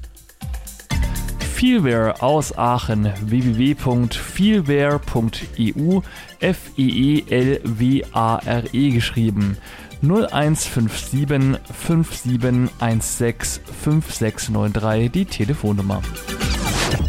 Feelware 1.54 2.20
aus 2.20 2.56
Aachen 2.58 3.12
www.feelware.eu 3.22 6.00
F-E-E-L-W-A-R-E 6.40 8.68
-E 8.72 8.92
geschrieben 8.92 9.56
0157 10.04 11.58
5716 11.72 13.62
5693 13.64 15.10
die 15.10 15.24
Telefonnummer. 15.24 16.02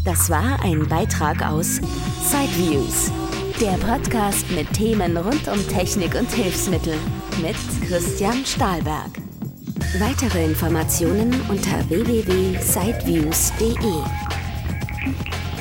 Das 0.03 0.29
war 0.29 0.63
ein 0.63 0.87
Beitrag 0.87 1.45
aus 1.45 1.81
Sideviews, 2.23 3.11
der 3.59 3.73
Podcast 3.85 4.49
mit 4.51 4.71
Themen 4.73 5.17
rund 5.17 5.47
um 5.47 5.67
Technik 5.67 6.15
und 6.15 6.31
Hilfsmittel 6.31 6.95
mit 7.41 7.55
Christian 7.87 8.45
Stahlberg. 8.45 9.11
Weitere 9.99 10.45
Informationen 10.45 11.33
unter 11.49 11.89
www.sideviews.de. 11.89 13.75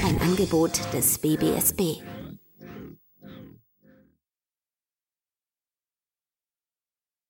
Ein 0.07 0.21
Angebot 0.21 0.81
des 0.93 1.19
BBSB. 1.19 2.03